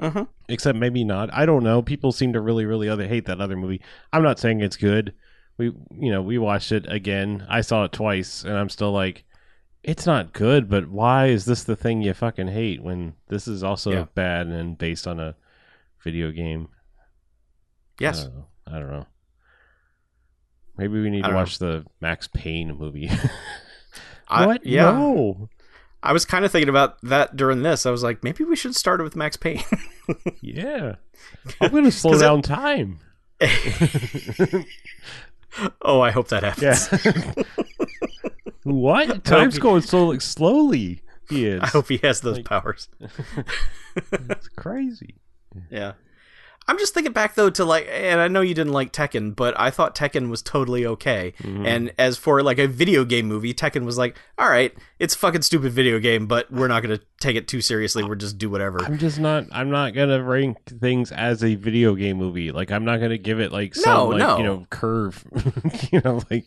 Mm-hmm. 0.00 0.22
Except 0.48 0.76
maybe 0.78 1.04
not. 1.04 1.32
I 1.32 1.46
don't 1.46 1.62
know. 1.62 1.82
People 1.82 2.12
seem 2.12 2.32
to 2.32 2.40
really, 2.40 2.64
really 2.64 2.88
other 2.88 3.06
hate 3.06 3.26
that 3.26 3.40
other 3.40 3.56
movie. 3.56 3.80
I'm 4.12 4.22
not 4.22 4.38
saying 4.38 4.60
it's 4.60 4.76
good. 4.76 5.14
We, 5.58 5.66
you 5.66 6.10
know, 6.10 6.22
we 6.22 6.38
watched 6.38 6.72
it 6.72 6.86
again. 6.90 7.46
I 7.48 7.60
saw 7.60 7.84
it 7.84 7.92
twice, 7.92 8.42
and 8.42 8.56
I'm 8.56 8.68
still 8.68 8.90
like, 8.90 9.24
it's 9.84 10.06
not 10.06 10.32
good. 10.32 10.68
But 10.68 10.88
why 10.88 11.26
is 11.26 11.44
this 11.44 11.62
the 11.64 11.76
thing 11.76 12.02
you 12.02 12.14
fucking 12.14 12.48
hate 12.48 12.82
when 12.82 13.14
this 13.28 13.46
is 13.46 13.62
also 13.62 13.90
Yeah. 13.92 14.06
bad 14.14 14.46
and 14.48 14.76
based 14.78 15.06
on 15.06 15.20
a 15.20 15.36
video 16.02 16.30
game? 16.32 16.68
Yes. 18.00 18.20
I 18.20 18.24
don't 18.24 18.34
know. 18.34 18.46
I 18.66 18.78
don't 18.78 18.90
know. 18.90 19.06
Maybe 20.78 21.00
we 21.02 21.10
need 21.10 21.18
to 21.18 21.22
don't 21.24 21.32
know. 21.32 21.36
watch 21.38 21.58
the 21.58 21.84
Max 22.00 22.28
Payne 22.32 22.76
movie. 22.76 23.10
I, 24.28 24.46
what? 24.46 24.66
Yeah. 24.66 24.92
No. 24.92 25.48
I 26.02 26.12
was 26.12 26.24
kind 26.24 26.44
of 26.44 26.50
thinking 26.52 26.68
about 26.68 27.00
that 27.02 27.36
during 27.36 27.62
this. 27.62 27.86
I 27.86 27.90
was 27.90 28.02
like, 28.02 28.24
maybe 28.24 28.42
we 28.44 28.56
should 28.56 28.74
start 28.74 29.00
it 29.00 29.04
with 29.04 29.16
Max 29.16 29.36
Payne. 29.36 29.62
Yeah. 30.40 30.96
I'm 31.60 31.70
going 31.70 31.84
to 31.90 31.92
slow 31.92 32.10
'Cause 32.12 32.22
it- 32.22 32.24
down 32.24 32.42
time. 32.42 32.98
oh, 35.82 36.00
I 36.00 36.10
hope 36.10 36.28
that 36.28 36.42
happens. 36.42 36.88
Yeah. 37.04 37.42
what? 38.64 39.24
Time's 39.24 39.58
going 39.58 39.82
so 39.82 40.06
like, 40.08 40.20
slowly. 40.20 41.02
He 41.28 41.46
is. 41.46 41.62
I 41.62 41.66
hope 41.68 41.88
he 41.88 41.98
has 41.98 42.20
those 42.20 42.38
Like- 42.38 42.46
powers. 42.46 42.88
it's 44.12 44.48
crazy. 44.56 45.14
Yeah. 45.70 45.92
I'm 46.68 46.78
just 46.78 46.94
thinking 46.94 47.12
back 47.12 47.34
though 47.34 47.50
to 47.50 47.64
like, 47.64 47.88
and 47.90 48.20
I 48.20 48.28
know 48.28 48.40
you 48.40 48.54
didn't 48.54 48.72
like 48.72 48.92
Tekken, 48.92 49.34
but 49.34 49.58
I 49.58 49.70
thought 49.70 49.96
Tekken 49.96 50.30
was 50.30 50.42
totally 50.42 50.86
okay. 50.86 51.34
Mhm. 51.42 51.66
And 51.66 51.92
as 51.98 52.16
for 52.16 52.42
like 52.42 52.58
a 52.58 52.66
video 52.68 53.04
game 53.04 53.26
movie, 53.26 53.52
Tekken 53.52 53.84
was 53.84 53.98
like, 53.98 54.16
all 54.38 54.48
right, 54.48 54.72
it's 55.00 55.14
a 55.14 55.18
fucking 55.18 55.42
stupid 55.42 55.72
video 55.72 55.98
game, 55.98 56.26
but 56.26 56.50
we're 56.52 56.68
not 56.68 56.82
gonna 56.82 57.00
take 57.20 57.34
it 57.36 57.48
too 57.48 57.60
seriously. 57.60 58.04
We're 58.04 58.14
just 58.14 58.38
do 58.38 58.48
whatever. 58.48 58.80
I'm 58.84 58.96
just 58.98 59.18
not. 59.18 59.46
I'm 59.50 59.70
not 59.70 59.92
gonna 59.94 60.22
rank 60.22 60.58
things 60.80 61.10
as 61.10 61.42
a 61.42 61.56
video 61.56 61.94
game 61.96 62.16
movie. 62.16 62.52
Like 62.52 62.70
I'm 62.70 62.84
not 62.84 62.98
gonna 63.00 63.18
give 63.18 63.40
it 63.40 63.50
like 63.50 63.74
some 63.74 63.92
No, 63.92 64.06
like 64.08 64.18
no. 64.18 64.36
you 64.38 64.44
know 64.44 64.66
curve. 64.70 65.24
you 65.92 66.00
know, 66.04 66.22
like 66.30 66.46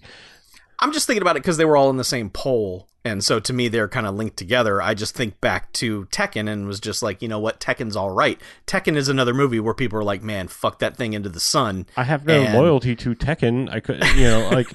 I'm 0.79 0.91
just 0.93 1.07
thinking 1.07 1.21
about 1.21 1.35
it 1.37 1.43
because 1.43 1.57
they 1.57 1.65
were 1.65 1.77
all 1.77 1.89
in 1.89 1.97
the 1.97 2.03
same 2.03 2.29
poll, 2.29 2.87
and 3.03 3.23
so 3.23 3.39
to 3.39 3.53
me 3.53 3.67
they're 3.67 3.87
kind 3.87 4.05
of 4.07 4.15
linked 4.15 4.37
together. 4.37 4.81
I 4.81 4.93
just 4.93 5.15
think 5.15 5.39
back 5.41 5.71
to 5.73 6.05
Tekken 6.05 6.49
and 6.51 6.67
was 6.67 6.79
just 6.79 7.01
like, 7.03 7.21
you 7.21 7.27
know 7.27 7.39
what, 7.39 7.59
Tekken's 7.59 7.95
all 7.95 8.11
right. 8.11 8.39
Tekken 8.67 8.95
is 8.95 9.07
another 9.09 9.33
movie 9.33 9.59
where 9.59 9.73
people 9.73 9.97
are 9.99 10.03
like, 10.03 10.21
man, 10.23 10.47
fuck 10.47 10.79
that 10.79 10.97
thing 10.97 11.13
into 11.13 11.29
the 11.29 11.39
sun. 11.39 11.85
I 11.95 12.03
have 12.03 12.25
no 12.25 12.41
And- 12.43 12.53
loyalty 12.57 12.95
to 12.97 13.15
Tekken. 13.15 13.69
I 13.71 13.79
could, 13.79 14.03
you 14.15 14.23
know, 14.25 14.49
like 14.51 14.67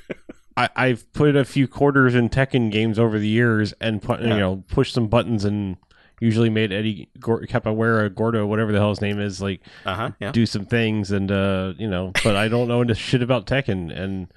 I, 0.56 0.68
I've 0.76 1.12
put 1.12 1.34
a 1.36 1.44
few 1.44 1.66
quarters 1.68 2.14
in 2.14 2.28
Tekken 2.30 2.70
games 2.70 2.98
over 2.98 3.18
the 3.18 3.28
years 3.28 3.72
and 3.80 4.00
put, 4.00 4.20
you 4.20 4.28
know, 4.28 4.62
pushed 4.68 4.94
some 4.94 5.08
buttons 5.08 5.44
and 5.44 5.76
usually 6.20 6.48
made 6.48 6.72
Eddie 6.72 7.08
Gor- 7.18 7.42
Capoeira, 7.42 8.12
Gordo, 8.14 8.46
whatever 8.46 8.70
the 8.72 8.78
hell 8.78 8.90
his 8.90 9.00
name 9.00 9.20
is, 9.20 9.42
like 9.42 9.60
Uh 9.84 9.94
huh. 9.94 10.10
Yeah. 10.20 10.30
do 10.32 10.46
some 10.46 10.64
things 10.64 11.10
and 11.10 11.30
uh, 11.30 11.74
you 11.76 11.88
know, 11.88 12.12
but 12.22 12.36
I 12.36 12.48
don't 12.48 12.68
know 12.68 12.84
shit 12.94 13.22
about 13.22 13.46
Tekken 13.46 13.96
and. 13.96 14.28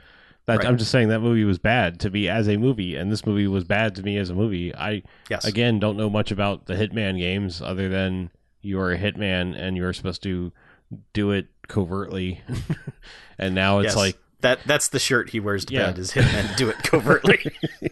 That, 0.47 0.59
Right. 0.59 0.67
I'm 0.67 0.77
just 0.77 0.91
saying 0.91 1.09
that 1.09 1.19
movie 1.19 1.43
was 1.43 1.59
bad 1.59 1.99
to 1.99 2.09
me 2.09 2.27
as 2.29 2.47
a 2.47 2.55
movie, 2.57 2.95
and 2.95 3.11
this 3.11 3.25
movie 3.25 3.47
was 3.47 3.65
bad 3.65 3.95
to 3.95 4.03
me 4.03 4.17
as 4.17 4.29
a 4.29 4.33
movie. 4.33 4.73
I 4.73 5.03
Yes. 5.29 5.43
again 5.45 5.77
don't 5.79 5.97
know 5.97 6.09
much 6.09 6.31
about 6.31 6.65
the 6.67 6.73
Hitman 6.75 7.17
games 7.19 7.61
other 7.61 7.89
than 7.89 8.29
you 8.61 8.79
are 8.79 8.91
a 8.93 8.97
hitman 8.97 9.55
and 9.57 9.75
you're 9.77 9.91
supposed 9.93 10.23
to 10.23 10.51
do 11.13 11.31
it 11.31 11.47
covertly. 11.67 12.41
and 13.37 13.53
now 13.53 13.79
it's 13.79 13.87
Yes. 13.87 13.95
like, 13.97 14.17
that. 14.41 14.59
That's 14.65 14.87
the 14.87 14.99
shirt 14.99 15.31
he 15.31 15.39
wears 15.41 15.65
to 15.65 15.73
Yeah. 15.73 15.87
bed. 15.87 15.99
Is 15.99 16.11
Hitman 16.11 16.55
do 16.57 16.69
it 16.69 16.77
covertly? 16.77 17.39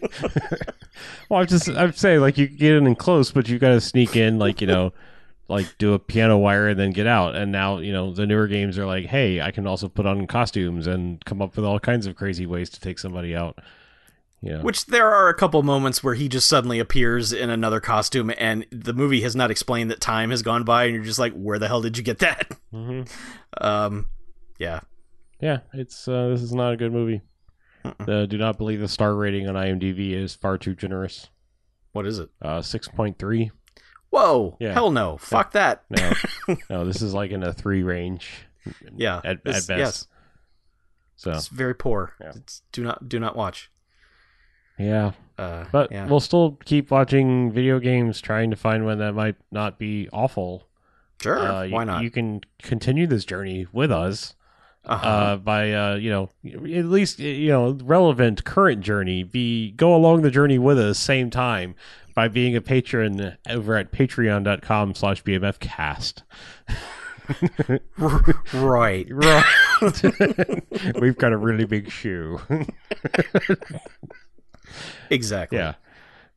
well, 1.28 1.40
I'm 1.40 1.46
just 1.46 1.68
I'm 1.68 1.92
saying 1.92 2.20
like 2.20 2.38
you 2.38 2.46
get 2.46 2.72
in 2.72 2.86
and 2.86 2.98
close, 2.98 3.32
but 3.32 3.48
you 3.48 3.58
got 3.58 3.70
to 3.70 3.80
sneak 3.80 4.16
in, 4.16 4.38
like 4.38 4.60
you 4.60 4.66
know, 4.66 4.92
like 5.48 5.78
do 5.78 5.94
a 5.94 5.98
piano 5.98 6.36
wire 6.38 6.68
and 6.68 6.78
then 6.78 6.90
get 6.90 7.06
out. 7.06 7.36
And 7.36 7.52
now 7.52 7.78
you 7.78 7.92
know 7.92 8.12
the 8.12 8.26
newer 8.26 8.46
games 8.46 8.78
are 8.78 8.86
like, 8.86 9.06
hey, 9.06 9.40
I 9.40 9.50
can 9.50 9.66
also 9.66 9.88
put 9.88 10.06
on 10.06 10.26
costumes 10.26 10.86
and 10.86 11.24
come 11.24 11.40
up 11.42 11.56
with 11.56 11.64
all 11.64 11.78
kinds 11.78 12.06
of 12.06 12.16
crazy 12.16 12.46
ways 12.46 12.70
to 12.70 12.80
take 12.80 12.98
somebody 12.98 13.34
out. 13.34 13.58
Yeah. 14.42 14.60
Which 14.62 14.86
there 14.86 15.12
are 15.12 15.28
a 15.28 15.34
couple 15.34 15.62
moments 15.62 16.04
where 16.04 16.14
he 16.14 16.28
just 16.28 16.46
suddenly 16.46 16.78
appears 16.78 17.32
in 17.32 17.50
another 17.50 17.80
costume, 17.80 18.32
and 18.38 18.66
the 18.70 18.92
movie 18.92 19.22
has 19.22 19.34
not 19.34 19.50
explained 19.50 19.90
that 19.90 20.00
time 20.00 20.30
has 20.30 20.42
gone 20.42 20.62
by, 20.62 20.84
and 20.84 20.94
you're 20.94 21.04
just 21.04 21.18
like, 21.18 21.32
where 21.32 21.58
the 21.58 21.68
hell 21.68 21.80
did 21.80 21.96
you 21.96 22.04
get 22.04 22.18
that? 22.18 22.52
hmm 22.70 23.02
Um, 23.60 24.08
yeah. 24.58 24.80
Yeah, 25.40 25.60
it's 25.72 26.06
uh, 26.06 26.28
this 26.28 26.42
is 26.42 26.52
not 26.54 26.74
a 26.74 26.76
good 26.76 26.92
movie. 26.92 27.22
Uh, 27.84 28.26
do 28.26 28.36
not 28.38 28.58
believe 28.58 28.80
the 28.80 28.88
star 28.88 29.14
rating 29.14 29.48
on 29.48 29.54
IMDb 29.54 30.12
is 30.12 30.34
far 30.34 30.58
too 30.58 30.74
generous. 30.74 31.28
What 31.92 32.06
is 32.06 32.18
it? 32.18 32.30
Uh, 32.42 32.60
six 32.62 32.88
point 32.88 33.18
three. 33.18 33.50
Whoa! 34.10 34.56
Yeah. 34.60 34.72
Hell 34.72 34.90
no! 34.90 35.16
Fuck 35.18 35.52
that! 35.52 35.84
No, 35.90 36.12
no, 36.70 36.84
this 36.84 37.02
is 37.02 37.12
like 37.14 37.30
in 37.32 37.42
a 37.42 37.52
three 37.52 37.82
range. 37.82 38.30
Yeah, 38.96 39.20
at, 39.24 39.44
this- 39.44 39.68
at 39.68 39.76
best. 39.76 39.78
yes. 39.78 40.06
So 41.16 41.30
It's 41.32 41.48
very 41.48 41.74
poor. 41.74 42.12
Yeah. 42.20 42.32
It's, 42.36 42.62
do 42.72 42.82
not 42.84 43.08
do 43.08 43.18
not 43.18 43.36
watch. 43.36 43.70
yeah, 44.78 45.12
Uh, 45.38 45.64
but 45.72 45.90
yeah. 45.90 46.06
we'll 46.06 46.20
still 46.20 46.58
keep 46.64 46.90
watching 46.90 47.50
video 47.50 47.78
games, 47.78 48.20
trying 48.20 48.50
to 48.50 48.56
find 48.56 48.84
one 48.84 48.98
that 48.98 49.14
might 49.14 49.36
not 49.50 49.78
be 49.78 50.08
awful. 50.12 50.68
sure. 51.22 51.38
Uh, 51.38 51.62
you- 51.62 51.72
why 51.74 51.84
not? 51.84 52.02
You 52.02 52.10
can 52.10 52.42
continue 52.62 53.06
this 53.06 53.24
journey 53.24 53.66
with 53.72 53.90
us 53.90 54.34
uh-huh. 54.84 55.06
uh, 55.08 55.36
by 55.38 55.72
uh, 55.72 55.94
you 55.96 56.10
know 56.10 56.30
at 56.44 56.84
least 56.84 57.18
you 57.18 57.48
know 57.48 57.78
relevant 57.82 58.44
current 58.44 58.82
journey. 58.82 59.22
Be 59.22 59.70
go 59.72 59.94
along 59.94 60.22
the 60.22 60.30
journey 60.30 60.58
with 60.58 60.78
us 60.78 60.98
same 60.98 61.30
time 61.30 61.74
by 62.16 62.26
being 62.28 62.56
a 62.56 62.62
patron 62.62 63.36
over 63.48 63.76
at 63.76 63.92
patreon.com 63.92 64.94
slash 64.96 65.22
bmfcast. 65.22 66.22
right. 68.52 69.06
Right. 69.16 69.44
We've 71.00 71.18
got 71.18 71.32
a 71.32 71.36
really 71.36 71.66
big 71.66 71.90
shoe. 71.90 72.40
exactly. 75.10 75.58
Yeah. 75.58 75.74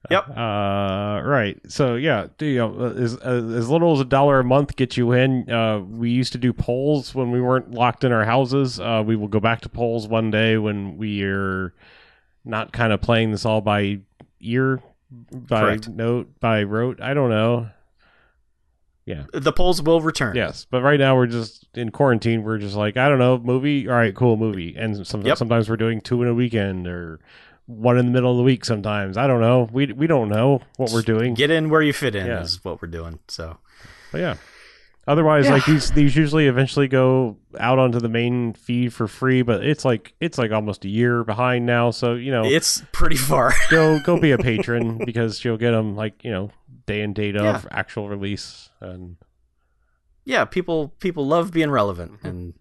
Yep. 0.10 0.30
Uh, 0.30 1.22
right. 1.24 1.60
So 1.68 1.96
yeah, 1.96 2.28
do 2.38 2.46
you 2.46 2.58
know, 2.58 2.94
as 2.98 3.15
as 3.18 3.70
little 3.70 3.94
as 3.94 4.02
a 4.02 4.06
dollar 4.06 4.39
a 4.39 4.44
month 4.44 4.76
gets 4.76 4.98
you 4.98 5.12
in. 5.12 5.50
Uh, 5.50 5.80
we 5.80 6.10
used 6.10 6.32
to 6.34 6.38
do 6.38 6.52
polls 6.52 7.13
when 7.13 7.32
we 7.32 7.39
weren't 7.39 7.72
locked 7.72 8.04
in 8.04 8.12
our 8.12 8.26
houses. 8.26 8.80
Uh, 8.80 9.04
we 9.06 9.15
will 9.15 9.28
go 9.28 9.39
back 9.39 9.62
to 9.62 9.70
polls 9.70 10.08
one 10.08 10.32
day 10.32 10.58
when 10.58 10.98
we 10.98 11.24
are 11.24 11.74
not 12.44 12.74
kind 12.74 12.92
of 12.92 13.02
playing 13.02 13.32
this 13.32 13.46
all 13.46 13.62
by 13.62 14.00
ear, 14.42 14.82
by 15.12 15.62
Correct. 15.62 15.88
note, 15.89 16.39
by 16.39 16.63
rote. 16.63 17.02
I 17.02 17.13
don't 17.13 17.30
know. 17.30 17.69
Yeah. 19.06 19.24
The 19.34 19.52
polls 19.52 19.82
will 19.82 20.02
return. 20.02 20.36
Yes, 20.36 20.67
but 20.69 20.84
right 20.84 21.00
now 21.00 21.15
we're 21.15 21.26
just 21.26 21.67
in 21.76 21.89
quarantine. 21.89 22.43
We're 22.43 22.60
just 22.60 22.76
like 22.76 22.95
I 22.95 23.10
don't 23.10 23.17
know, 23.17 23.39
movie. 23.39 23.88
All 23.88 23.95
right, 23.95 24.13
cool 24.13 24.38
movie. 24.38 24.76
And 24.78 25.06
some, 25.08 25.22
Yep. 25.24 25.38
sometimes 25.38 25.67
we're 25.69 25.78
doing 25.78 26.00
two 26.00 26.22
in 26.22 26.28
a 26.28 26.34
weekend 26.36 26.86
or 26.88 27.19
one 27.65 27.98
in 27.98 28.06
the 28.06 28.12
middle 28.12 28.30
of 28.32 28.38
the 28.38 28.43
week. 28.43 28.65
Sometimes 28.65 29.17
I 29.17 29.26
don't 29.26 29.41
know. 29.41 29.67
We 29.72 29.88
we 29.93 30.06
don't 30.06 30.30
know 30.30 30.62
what 30.78 30.91
we're 30.91 31.02
doing. 31.02 31.34
Get 31.34 31.50
in 31.50 31.69
where 31.69 31.82
you 31.82 31.91
fit 31.93 32.13
in 32.15 32.28
Yeah. 32.28 32.41
is 32.41 32.63
what 32.63 32.82
we're 32.84 32.88
doing. 32.88 33.17
So 33.28 33.58
But 34.12 34.22
yeah. 34.22 34.36
Otherwise, 35.10 35.45
Yeah. 35.45 35.54
like 35.54 35.65
these 35.65 35.89
these 35.91 36.15
usually 36.15 36.45
eventually 36.48 36.88
go 36.88 37.36
out 37.60 37.80
onto 37.80 38.00
the 38.00 38.08
main 38.10 38.54
feed 38.54 38.93
for 38.93 39.08
free, 39.08 39.41
but 39.41 39.65
it's 39.65 39.84
like 39.84 40.13
it's 40.19 40.38
like 40.38 40.52
almost 40.52 40.86
a 40.86 40.88
year 40.89 41.24
behind 41.24 41.65
now. 41.65 41.89
So 41.89 42.13
you 42.13 42.32
know, 42.32 42.43
it's 42.45 42.84
pretty 42.91 43.15
far. 43.17 43.52
go 43.72 44.00
go 44.00 44.19
be 44.19 44.32
a 44.32 44.38
patron 44.50 45.00
because 45.04 45.43
you'll 45.43 45.58
get 45.58 45.72
them 45.72 45.95
like 45.95 46.24
you 46.24 46.30
know 46.32 46.52
day 46.86 47.02
and 47.02 47.15
date 47.15 47.36
of 47.36 47.67
actual 47.72 48.08
release 48.08 48.69
and 48.82 49.17
yeah, 50.26 50.45
people 50.45 50.89
people 51.00 51.26
love 51.26 51.52
being 51.52 51.72
relevant 51.72 52.19
and 52.24 52.54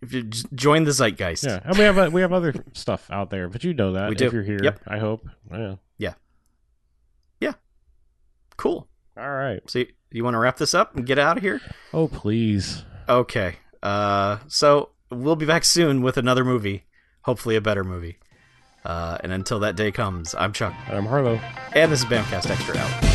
if 0.00 0.12
you 0.14 0.22
join 0.54 0.84
the 0.84 0.92
zeitgeist. 0.92 1.44
yeah, 1.44 1.60
and 1.64 1.76
we 1.76 1.84
have 1.84 2.12
we 2.12 2.22
have 2.22 2.32
other 2.32 2.54
stuff 2.72 3.10
out 3.10 3.28
there, 3.28 3.48
but 3.50 3.64
you 3.64 3.74
know 3.74 3.92
that 3.92 4.08
We 4.08 4.14
do. 4.14 4.26
if 4.28 4.32
you're 4.32 4.42
here. 4.44 4.60
Yep. 4.62 4.80
I 4.86 4.98
hope. 4.98 5.28
Yeah. 5.50 5.74
Yeah. 5.98 6.14
Yeah. 7.40 7.52
Cool. 8.56 8.88
All 9.16 9.30
right. 9.30 9.60
So 9.68 9.84
you, 10.12 10.24
want 10.24 10.34
to 10.34 10.38
wrap 10.38 10.56
this 10.56 10.74
up 10.74 10.94
and 10.96 11.06
get 11.06 11.18
out 11.18 11.36
of 11.36 11.42
here? 11.42 11.60
Oh 11.92 12.08
please. 12.08 12.84
Okay. 13.08 13.56
Uh, 13.82 14.38
so 14.46 14.90
we'll 15.10 15.36
be 15.36 15.46
back 15.46 15.64
soon 15.64 16.02
with 16.02 16.16
another 16.16 16.44
movie, 16.44 16.84
hopefully 17.22 17.56
a 17.56 17.60
better 17.60 17.84
movie. 17.84 18.18
Uh, 18.84 19.18
and 19.22 19.32
until 19.32 19.60
that 19.60 19.76
day 19.76 19.92
comes, 19.92 20.34
I'm 20.34 20.52
Chuck, 20.52 20.74
I'm 20.88 21.06
Harlow. 21.06 21.40
and 21.74 21.92
this 21.92 22.00
is 22.00 22.06
Bamfcast 22.06 22.50
Extra 22.50 22.76
out. 22.78 23.11